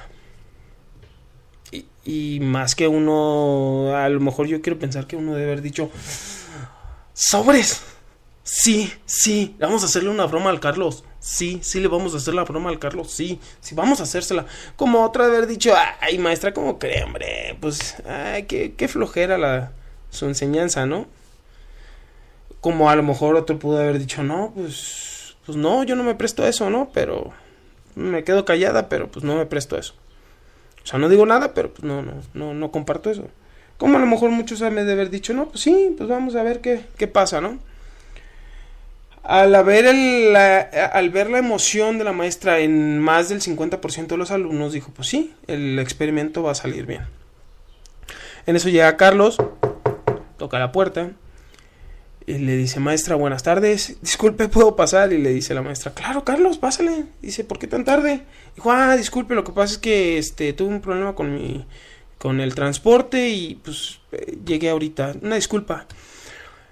[2.05, 5.89] Y, más que uno, a lo mejor yo quiero pensar que uno debe haber dicho,
[7.13, 7.81] sobres.
[8.43, 11.03] Sí, sí, vamos a hacerle una broma al Carlos.
[11.19, 13.11] Sí, sí le vamos a hacer la broma al Carlos.
[13.11, 14.45] Sí, sí, vamos a hacérsela.
[14.75, 17.57] Como otra de haber dicho, ay, maestra, ¿cómo cree, hombre?
[17.59, 19.71] Pues, ay, qué, qué flojera la,
[20.09, 21.07] su enseñanza, ¿no?
[22.63, 26.15] Como a lo mejor otro pudo haber dicho, no, pues, pues no, yo no me
[26.15, 26.89] presto eso, ¿no?
[26.91, 27.31] Pero
[27.93, 29.93] me quedo callada, pero pues no me presto eso.
[30.83, 33.27] O sea, no digo nada, pero pues no, no, no, no comparto eso.
[33.77, 36.43] Como a lo mejor muchos me de haber dicho, no, pues sí, pues vamos a
[36.43, 37.59] ver qué, qué pasa, ¿no?
[39.23, 44.31] Al, el, al ver la emoción de la maestra en más del 50% de los
[44.31, 47.03] alumnos, dijo, pues sí, el experimento va a salir bien.
[48.45, 49.37] En eso llega Carlos,
[50.37, 51.11] toca la puerta,
[52.25, 53.97] y le dice, maestra, buenas tardes.
[54.01, 55.11] Disculpe, ¿puedo pasar?
[55.11, 57.05] Y le dice la maestra, claro, Carlos, pásale.
[57.21, 58.23] Dice, ¿por qué tan tarde?
[58.55, 61.65] Dijo, ah, disculpe, lo que pasa es que este, tuve un problema con mi,
[62.17, 65.15] con el transporte y pues eh, llegué ahorita.
[65.21, 65.85] Una disculpa.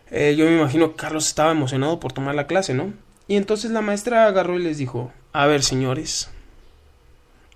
[0.09, 2.93] Eh, yo me imagino que Carlos estaba emocionado por tomar la clase, ¿no?
[3.27, 6.29] Y entonces la maestra agarró y les dijo, a ver, señores,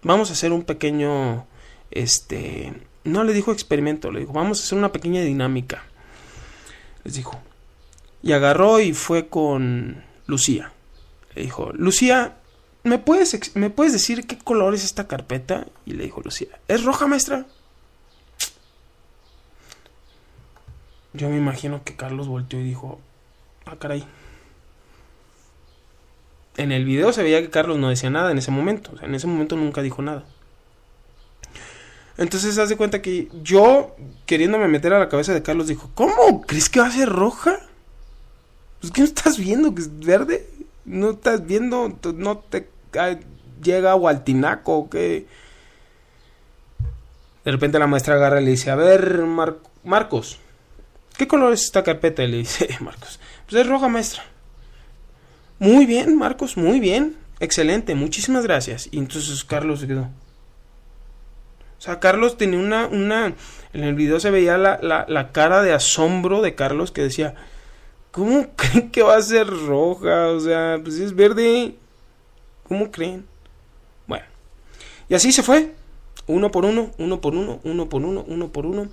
[0.03, 1.45] vamos a hacer un pequeño,
[1.91, 2.73] este,
[3.03, 5.83] no le dijo experimento, le dijo, vamos a hacer una pequeña dinámica.
[7.03, 7.41] Les dijo,
[8.25, 10.73] Y agarró y fue con Lucía.
[11.35, 12.37] Le dijo, Lucía,
[12.83, 15.67] ¿me puedes, ¿me puedes decir qué color es esta carpeta?
[15.85, 17.45] Y le dijo Lucía, ¿es roja, maestra?
[21.13, 22.99] Yo me imagino que Carlos volteó y dijo,
[23.67, 24.03] ah, caray.
[26.57, 28.89] En el video se veía que Carlos no decía nada en ese momento.
[28.95, 30.25] O sea, en ese momento nunca dijo nada.
[32.17, 33.95] Entonces, haz de cuenta que yo,
[34.25, 36.41] queriéndome meter a la cabeza de Carlos, dijo, ¿cómo?
[36.41, 37.59] ¿Crees que va a ser roja?
[38.85, 40.47] Pues que no estás viendo que es verde.
[40.85, 42.69] No estás viendo, no te
[43.63, 45.25] llega agua al tinaco qué.
[47.43, 49.23] De repente la maestra agarra y le dice, a ver,
[49.83, 50.37] Marcos,
[51.17, 52.23] ¿qué color es esta carpeta?
[52.23, 53.19] Y le dice, Marcos,
[53.49, 54.23] pues es roja, maestra.
[55.57, 57.17] Muy bien, Marcos, muy bien.
[57.39, 58.87] Excelente, muchísimas gracias.
[58.91, 60.03] Y entonces Carlos se quedó.
[60.03, 63.33] O sea, Carlos tenía una, una,
[63.73, 67.33] en el video se veía la, la, la cara de asombro de Carlos que decía,
[68.15, 70.29] ¿cómo creen que va a ser roja?
[70.29, 71.75] O sea, pues es verde.
[72.63, 73.25] ¿Cómo creen?
[74.07, 74.25] Bueno,
[75.09, 75.75] y así se fue,
[76.25, 78.87] uno por uno, uno por uno, uno por uno, uno por uno.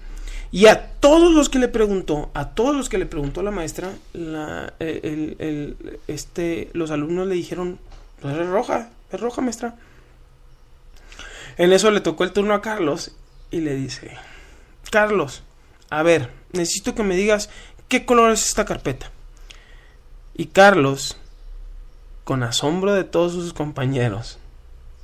[0.51, 3.93] Y a todos los que le preguntó, a todos los que le preguntó la maestra,
[4.13, 5.77] el,
[6.09, 7.79] este, los alumnos le dijeron,
[8.21, 9.77] pues es roja, es roja maestra.
[11.57, 13.13] En eso le tocó el turno a Carlos
[13.51, 14.11] y le dice,
[14.91, 15.43] Carlos,
[15.89, 17.49] a ver, necesito que me digas
[17.89, 19.12] qué color es esta carpeta.
[20.35, 21.17] Y Carlos,
[22.25, 24.39] con asombro de todos sus compañeros,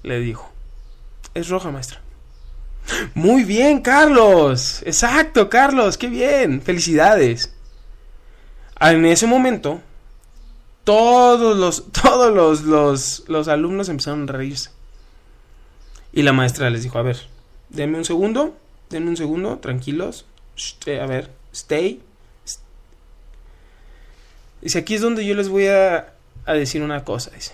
[0.02, 0.50] le dijo,
[1.34, 2.00] es roja, maestra.
[3.14, 4.82] Muy bien, Carlos.
[4.84, 6.62] Exacto, Carlos, qué bien.
[6.62, 7.54] Felicidades.
[8.80, 9.80] En ese momento,
[10.84, 14.70] todos los, todos los, los, los alumnos empezaron a reírse.
[16.12, 17.18] Y la maestra les dijo, a ver,
[17.68, 18.56] denme un segundo,
[18.90, 20.24] denme un segundo, tranquilos.
[20.86, 22.02] Eh, a ver, stay.
[24.62, 26.12] Dice, aquí es donde yo les voy a,
[26.44, 27.30] a decir una cosa.
[27.30, 27.52] Dice.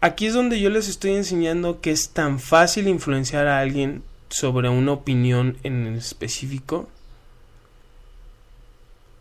[0.00, 4.68] Aquí es donde yo les estoy enseñando que es tan fácil influenciar a alguien sobre
[4.68, 6.88] una opinión en específico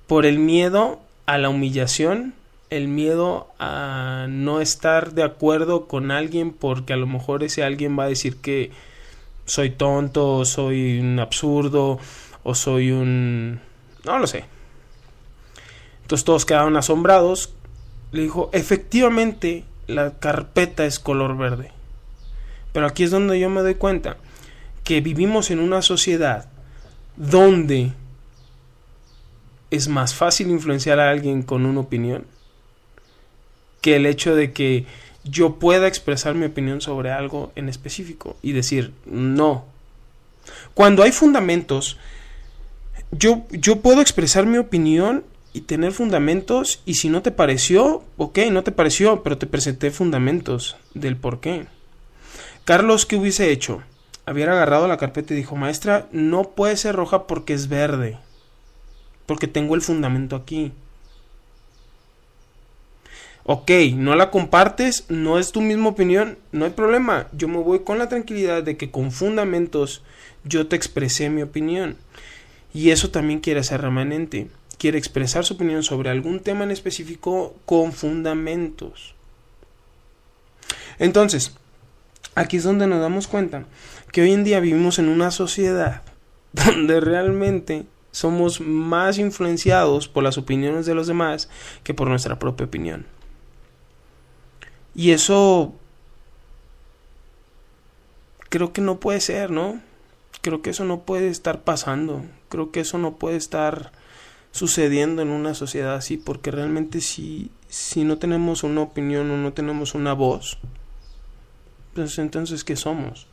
[0.08, 2.34] por el miedo a la humillación
[2.70, 7.98] el miedo a no estar de acuerdo con alguien porque a lo mejor ese alguien
[7.98, 8.72] va a decir que
[9.46, 12.00] soy tonto, o soy un absurdo,
[12.44, 13.60] o soy un...
[14.06, 14.46] no lo sé.
[16.10, 17.54] Entonces todos quedaron asombrados.
[18.12, 21.70] Le dijo, efectivamente, la carpeta es color verde.
[22.74, 24.18] Pero aquí es donde yo me doy cuenta
[24.84, 26.50] que vivimos en una sociedad
[27.16, 27.92] donde
[29.70, 32.26] es más fácil influenciar a alguien con una opinión
[33.80, 34.88] que el hecho de que
[35.24, 39.64] yo pueda expresar mi opinión sobre algo en específico y decir no.
[40.74, 42.00] Cuando hay fundamentos,
[43.12, 45.24] yo, yo puedo expresar mi opinión
[45.54, 49.92] y tener fundamentos y si no te pareció, ok, no te pareció, pero te presenté
[49.92, 51.68] fundamentos del por qué.
[52.66, 53.82] Carlos, ¿qué hubiese hecho?
[54.26, 58.18] Había agarrado la carpeta y dijo, maestra, no puede ser roja porque es verde,
[59.26, 60.72] porque tengo el fundamento aquí.
[63.44, 67.28] Ok, no la compartes, no es tu misma opinión, no hay problema.
[67.32, 70.04] Yo me voy con la tranquilidad de que con fundamentos
[70.44, 71.98] yo te expresé mi opinión.
[72.72, 74.50] Y eso también quiere ser remanente.
[74.80, 79.14] Quiere expresar su opinión sobre algún tema en específico con fundamentos.
[80.98, 81.56] Entonces,
[82.34, 83.66] aquí es donde nos damos cuenta
[84.12, 86.02] que hoy en día vivimos en una sociedad
[86.54, 91.50] donde realmente somos más influenciados por las opiniones de los demás
[91.84, 93.06] que por nuestra propia opinión.
[94.96, 95.74] Y eso
[98.50, 99.82] creo que no puede ser, ¿no?
[100.42, 102.24] Creo que eso no puede estar pasando.
[102.50, 103.92] Creo que eso no puede estar
[104.52, 109.54] sucediendo en una sociedad así, porque realmente si, si no tenemos una opinión o no
[109.54, 110.58] tenemos una voz,
[111.94, 113.28] pues entonces ¿qué somos?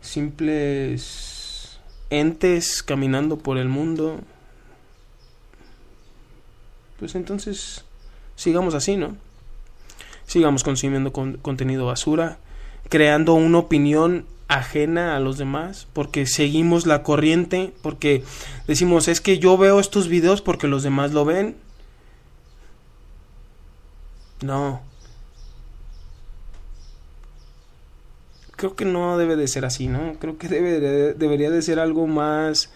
[0.00, 1.78] Simples
[2.10, 4.20] entes caminando por el mundo.
[6.98, 7.84] Pues entonces
[8.36, 9.16] sigamos así, ¿no?
[10.28, 12.38] sigamos consumiendo contenido basura,
[12.88, 18.24] creando una opinión ajena a los demás, porque seguimos la corriente, porque
[18.66, 21.56] decimos, es que yo veo estos videos porque los demás lo ven.
[24.42, 24.80] No.
[28.56, 30.14] Creo que no debe de ser así, ¿no?
[30.18, 32.72] Creo que debe debería de ser algo más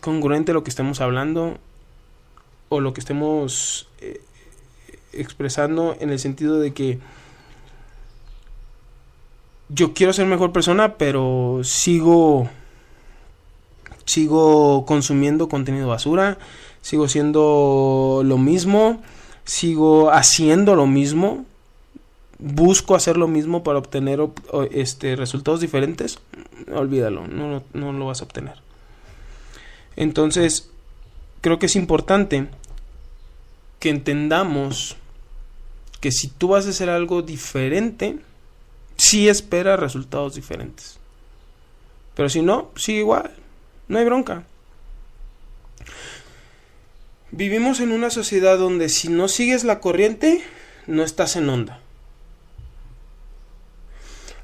[0.00, 1.58] congruente lo que estemos hablando
[2.68, 4.20] o lo que estemos eh,
[5.12, 6.98] expresando en el sentido de que
[9.68, 12.48] yo quiero ser mejor persona, pero sigo
[14.04, 16.38] sigo consumiendo contenido basura,
[16.82, 19.02] sigo siendo lo mismo,
[19.44, 21.44] sigo haciendo lo mismo,
[22.38, 24.20] busco hacer lo mismo para obtener
[24.72, 26.18] este, resultados diferentes,
[26.72, 28.54] olvídalo, no, no lo vas a obtener.
[29.96, 30.70] Entonces,
[31.40, 32.48] creo que es importante
[33.78, 34.96] que entendamos
[36.00, 38.18] que si tú vas a hacer algo diferente,
[38.96, 40.98] sí espera resultados diferentes.
[42.14, 43.30] Pero si no, sigue igual,
[43.88, 44.44] no hay bronca.
[47.30, 50.42] Vivimos en una sociedad donde si no sigues la corriente,
[50.86, 51.80] no estás en onda.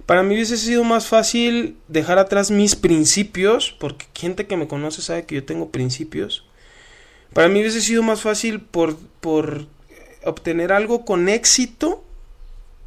[0.07, 5.03] Para mí hubiese sido más fácil dejar atrás mis principios, porque gente que me conoce
[5.03, 6.44] sabe que yo tengo principios.
[7.32, 9.66] Para mí hubiese sido más fácil por, por
[10.24, 12.03] obtener algo con éxito,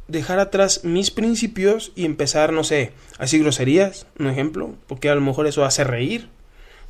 [0.08, 5.20] dejar atrás mis principios y empezar, no sé, así groserías, un ejemplo, porque a lo
[5.20, 6.28] mejor eso hace reír,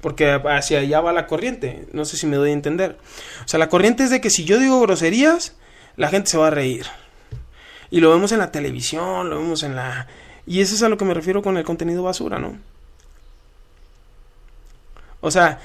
[0.01, 2.99] porque hacia allá va la corriente, no sé si me doy a entender.
[3.45, 5.57] O sea, la corriente es de que si yo digo groserías,
[5.97, 6.87] la gente se va a reír.
[7.91, 10.09] Y lo vemos en la televisión, lo vemos en la
[10.47, 12.59] y eso es a lo que me refiero con el contenido basura, ¿no?
[15.21, 15.59] O sea,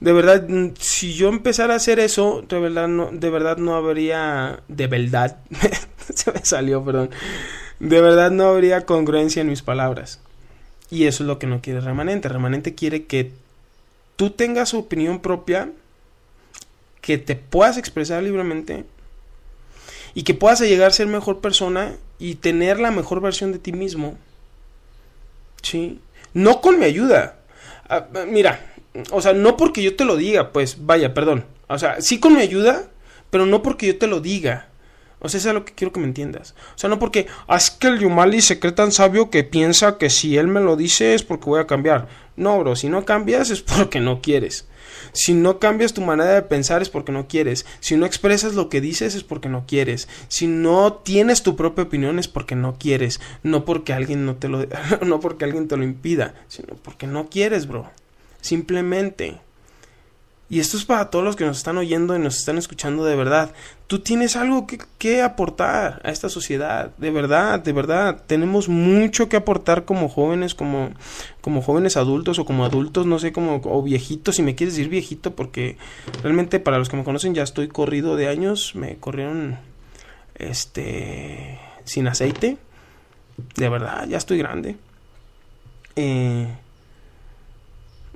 [0.00, 0.44] de verdad,
[0.78, 5.38] si yo empezara a hacer eso, de verdad no, de verdad no habría, de verdad,
[6.14, 7.10] se me salió, perdón,
[7.80, 10.20] de verdad no habría congruencia en mis palabras.
[10.90, 12.28] Y eso es lo que no quiere Remanente.
[12.28, 13.32] Remanente quiere que
[14.16, 15.70] tú tengas opinión propia,
[17.00, 18.84] que te puedas expresar libremente
[20.14, 23.72] y que puedas llegar a ser mejor persona y tener la mejor versión de ti
[23.72, 24.16] mismo.
[25.62, 26.00] Sí.
[26.32, 27.36] No con mi ayuda.
[27.88, 28.60] Ah, mira,
[29.10, 31.44] o sea, no porque yo te lo diga, pues vaya, perdón.
[31.68, 32.84] O sea, sí con mi ayuda,
[33.30, 34.68] pero no porque yo te lo diga.
[35.24, 36.54] O sea, eso es lo que quiero que me entiendas.
[36.74, 39.96] O sea, no porque, ah, es que el Yumali se cree tan sabio que piensa
[39.96, 42.08] que si él me lo dice es porque voy a cambiar.
[42.36, 44.68] No, bro, si no cambias es porque no quieres.
[45.12, 47.64] Si no cambias tu manera de pensar es porque no quieres.
[47.80, 50.08] Si no expresas lo que dices es porque no quieres.
[50.28, 53.18] Si no tienes tu propia opinión es porque no quieres.
[53.42, 54.66] No porque alguien no te lo
[55.06, 57.90] no porque alguien te lo impida, sino porque no quieres, bro.
[58.42, 59.40] Simplemente.
[60.54, 63.16] Y esto es para todos los que nos están oyendo y nos están escuchando de
[63.16, 63.50] verdad.
[63.88, 68.22] Tú tienes algo que, aportar a esta sociedad, de verdad, de verdad.
[68.28, 70.90] Tenemos mucho que aportar como jóvenes, como,
[71.40, 74.88] como jóvenes adultos o como adultos, no sé, como o viejitos, si me quieres decir
[74.88, 75.76] viejito, porque
[76.22, 79.58] realmente para los que me conocen ya estoy corrido de años, me corrieron
[80.36, 82.58] este sin aceite.
[83.56, 84.76] De verdad, ya estoy grande.
[85.96, 86.46] Eh,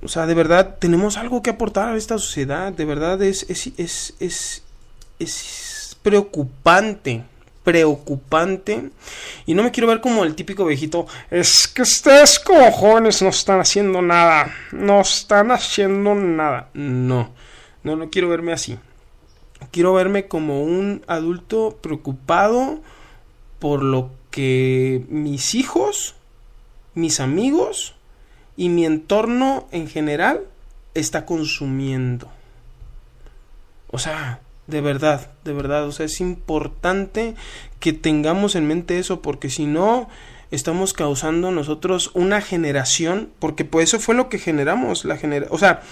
[0.03, 2.73] o sea, de verdad tenemos algo que aportar a esta sociedad.
[2.73, 4.63] De verdad es, es, es, es,
[5.19, 7.25] es preocupante.
[7.65, 8.91] Preocupante.
[9.45, 11.07] Y no me quiero ver como el típico viejito.
[11.31, 14.55] Es que ustedes como jóvenes no están haciendo nada.
[14.73, 16.69] No están haciendo nada.
[16.75, 17.31] No.
[17.83, 18.79] No, no quiero verme así.
[19.73, 22.81] Quiero verme como un adulto preocupado
[23.59, 26.15] por lo que mis hijos,
[26.95, 27.97] mis amigos,
[28.59, 30.43] y mi entorno en general
[30.93, 32.29] está consumiendo.
[33.87, 37.37] O sea, de verdad, de verdad, o sea, es importante
[37.79, 40.09] que tengamos en mente eso porque si no
[40.51, 45.59] estamos causando nosotros una generación, porque pues eso fue lo que generamos, la genera, o
[45.59, 45.83] sea,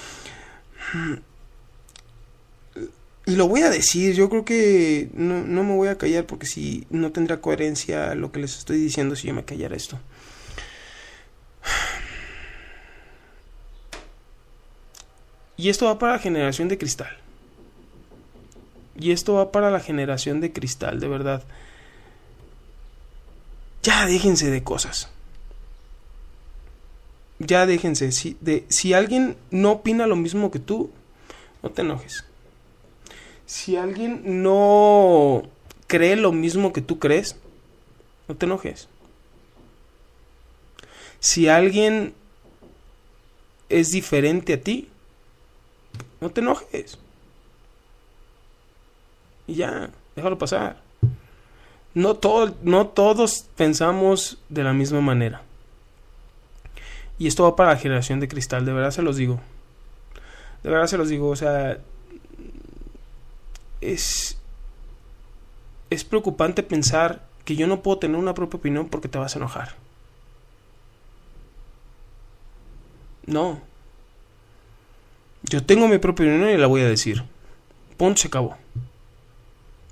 [3.26, 6.46] y lo voy a decir, yo creo que no, no me voy a callar porque
[6.46, 10.00] si no tendrá coherencia lo que les estoy diciendo si yo me callara esto.
[15.56, 17.16] Y esto va para la generación de cristal.
[18.98, 21.42] Y esto va para la generación de cristal, de verdad.
[23.82, 25.08] Ya déjense de cosas.
[27.38, 28.12] Ya déjense.
[28.12, 30.90] Si, de, si alguien no opina lo mismo que tú,
[31.62, 32.24] no te enojes.
[33.46, 35.42] Si alguien no
[35.86, 37.36] cree lo mismo que tú crees,
[38.28, 38.88] no te enojes.
[41.20, 42.14] Si alguien
[43.68, 44.88] es diferente a ti,
[46.20, 46.98] no te enojes.
[49.46, 50.80] Y ya, déjalo pasar.
[51.94, 55.42] No, todo, no todos pensamos de la misma manera.
[57.18, 59.40] Y esto va para la generación de cristal, de verdad se los digo.
[60.62, 61.78] De verdad se los digo, o sea,
[63.80, 64.36] es
[65.90, 69.38] es preocupante pensar que yo no puedo tener una propia opinión porque te vas a
[69.38, 69.76] enojar.
[73.26, 73.60] No,
[75.48, 77.22] yo tengo mi propia opinión y la voy a decir.
[77.96, 78.56] Punto, se acabó.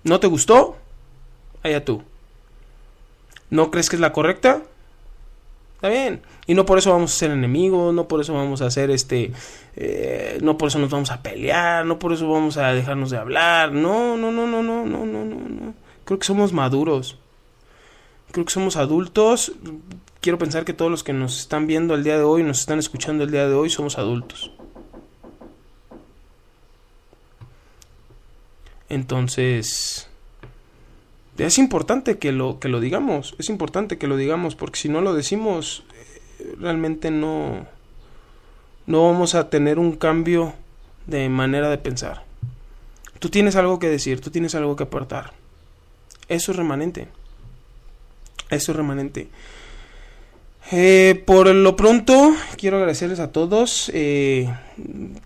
[0.02, 0.76] ¿No te gustó?
[1.62, 2.02] Allá tú.
[3.50, 4.62] ¿No crees que es la correcta?
[5.76, 6.22] Está bien.
[6.46, 9.32] Y no por eso vamos a ser enemigos, no por eso vamos a hacer este...
[9.76, 13.18] Eh, no por eso nos vamos a pelear, no por eso vamos a dejarnos de
[13.18, 13.72] hablar.
[13.72, 15.24] No, no, no, no, no, no, no.
[15.24, 15.74] no.
[16.04, 17.18] Creo que somos maduros.
[18.32, 19.52] Creo que somos adultos.
[20.20, 22.78] Quiero pensar que todos los que nos están viendo el día de hoy, nos están
[22.80, 24.50] escuchando el día de hoy, somos adultos.
[28.94, 30.08] Entonces,
[31.36, 35.00] es importante que lo, que lo digamos, es importante que lo digamos, porque si no
[35.00, 35.82] lo decimos,
[36.38, 37.66] eh, realmente no,
[38.86, 40.54] no vamos a tener un cambio
[41.08, 42.22] de manera de pensar.
[43.18, 45.32] Tú tienes algo que decir, tú tienes algo que aportar.
[46.28, 47.08] Eso es remanente.
[48.48, 49.26] Eso es remanente.
[50.72, 53.90] Eh, por lo pronto, quiero agradecerles a todos.
[53.92, 54.48] Eh,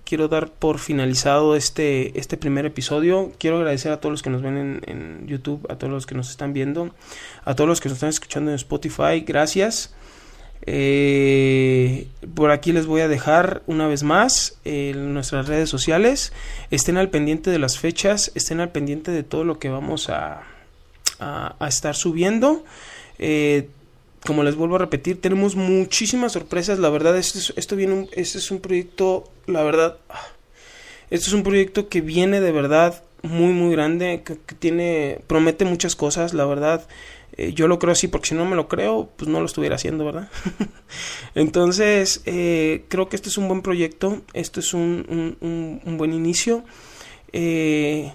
[0.04, 3.32] quiero dar por finalizado este, este primer episodio.
[3.38, 6.30] Quiero agradecer a todos los que nos ven en, YouTube, a todos los que nos
[6.30, 6.92] están viendo,
[7.44, 9.20] a todos los que nos están escuchando en Spotify.
[9.24, 9.94] Gracias.
[10.66, 16.32] Eh, por aquí les voy a dejar una vez más en nuestras redes sociales.
[16.72, 20.42] Estén al pendiente de las fechas, estén al pendiente de todo lo que vamos a,
[21.20, 22.64] a, estar subiendo.
[23.20, 23.68] Eh,
[24.26, 26.78] como les vuelvo a repetir, tenemos muchísimas sorpresas.
[26.78, 29.98] La verdad, esto, es, esto viene, este es un proyecto, la verdad,
[31.10, 35.96] esto es un proyecto que viene de verdad muy, muy grande, que, tiene, promete muchas
[35.96, 36.86] cosas, la verdad.
[37.36, 39.76] Eh, yo lo creo así, porque si no me lo creo, pues no lo estuviera
[39.76, 40.28] haciendo, ¿verdad?
[41.34, 46.12] Entonces, eh, creo que este es un buen proyecto, esto es un, un, un buen
[46.12, 46.64] inicio.
[47.32, 48.12] Eh,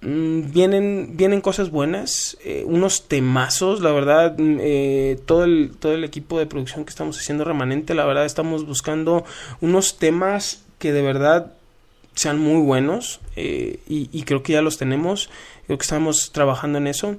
[0.00, 6.04] vienen, vienen cosas buenas, eh, unos temazos, la verdad, mm, eh, todo, el, todo el
[6.04, 9.24] equipo de producción que estamos haciendo remanente, la verdad estamos buscando
[9.60, 11.52] unos temas que de verdad
[12.14, 15.28] sean muy buenos eh, y, creo que ya los tenemos,
[15.66, 17.16] creo que estamos trabajando en eso.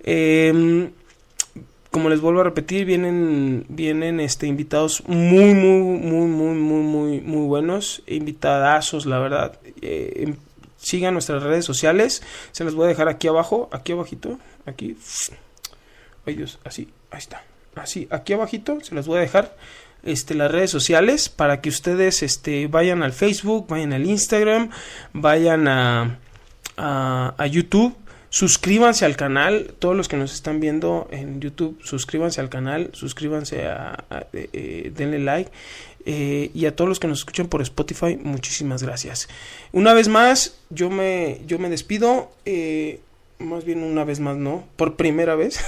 [0.00, 0.90] Em,
[1.90, 7.20] como les vuelvo a repetir, vienen, vienen este, invitados muy, muy, muy, muy, muy, muy,
[7.22, 9.58] muy buenos, invitadazos, la verdad.
[10.76, 12.22] Sigan nuestras redes sociales.
[12.52, 14.96] Se las voy a dejar aquí abajo, aquí abajito, aquí.
[16.26, 17.42] Ay Dios, así, ahí está.
[17.74, 19.54] Así, aquí abajito se las voy a dejar
[20.02, 24.70] este, las redes sociales para que ustedes este, vayan al Facebook, vayan al Instagram,
[25.12, 26.18] vayan a,
[26.76, 27.94] a, YouTube.
[28.28, 33.66] Suscríbanse al canal, todos los que nos están viendo en YouTube, suscríbanse al canal, suscríbanse
[33.66, 35.50] a, eh, eh, denle like
[36.08, 39.28] eh, y a todos los que nos escuchan por Spotify, muchísimas gracias.
[39.72, 42.30] Una vez más, yo me, yo me despido.
[42.44, 43.00] Eh,
[43.40, 44.64] más bien una vez más, no.
[44.76, 45.58] Por primera vez.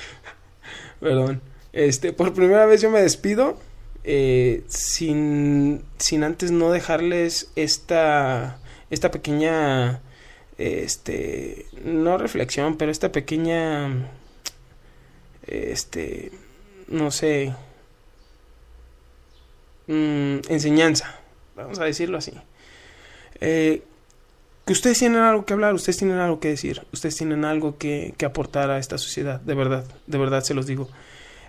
[1.00, 1.42] Perdón.
[1.74, 3.58] Este, por primera vez yo me despido.
[4.04, 10.00] Eh, sin, sin antes no dejarles esta, esta pequeña,
[10.56, 14.08] este, no reflexión, pero esta pequeña,
[15.46, 16.32] este,
[16.88, 17.54] no sé,
[19.86, 21.18] Mm, enseñanza,
[21.56, 22.32] vamos a decirlo así.
[23.40, 23.82] Eh,
[24.64, 28.14] que ustedes tienen algo que hablar, ustedes tienen algo que decir, ustedes tienen algo que,
[28.16, 30.88] que aportar a esta sociedad, de verdad, de verdad se los digo.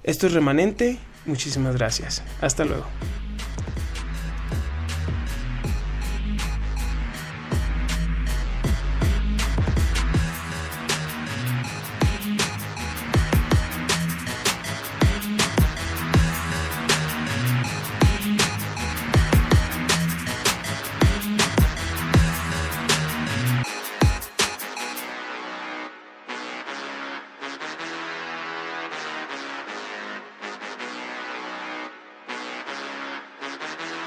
[0.03, 2.23] Esto es remanente, muchísimas gracias.
[2.41, 2.85] Hasta luego.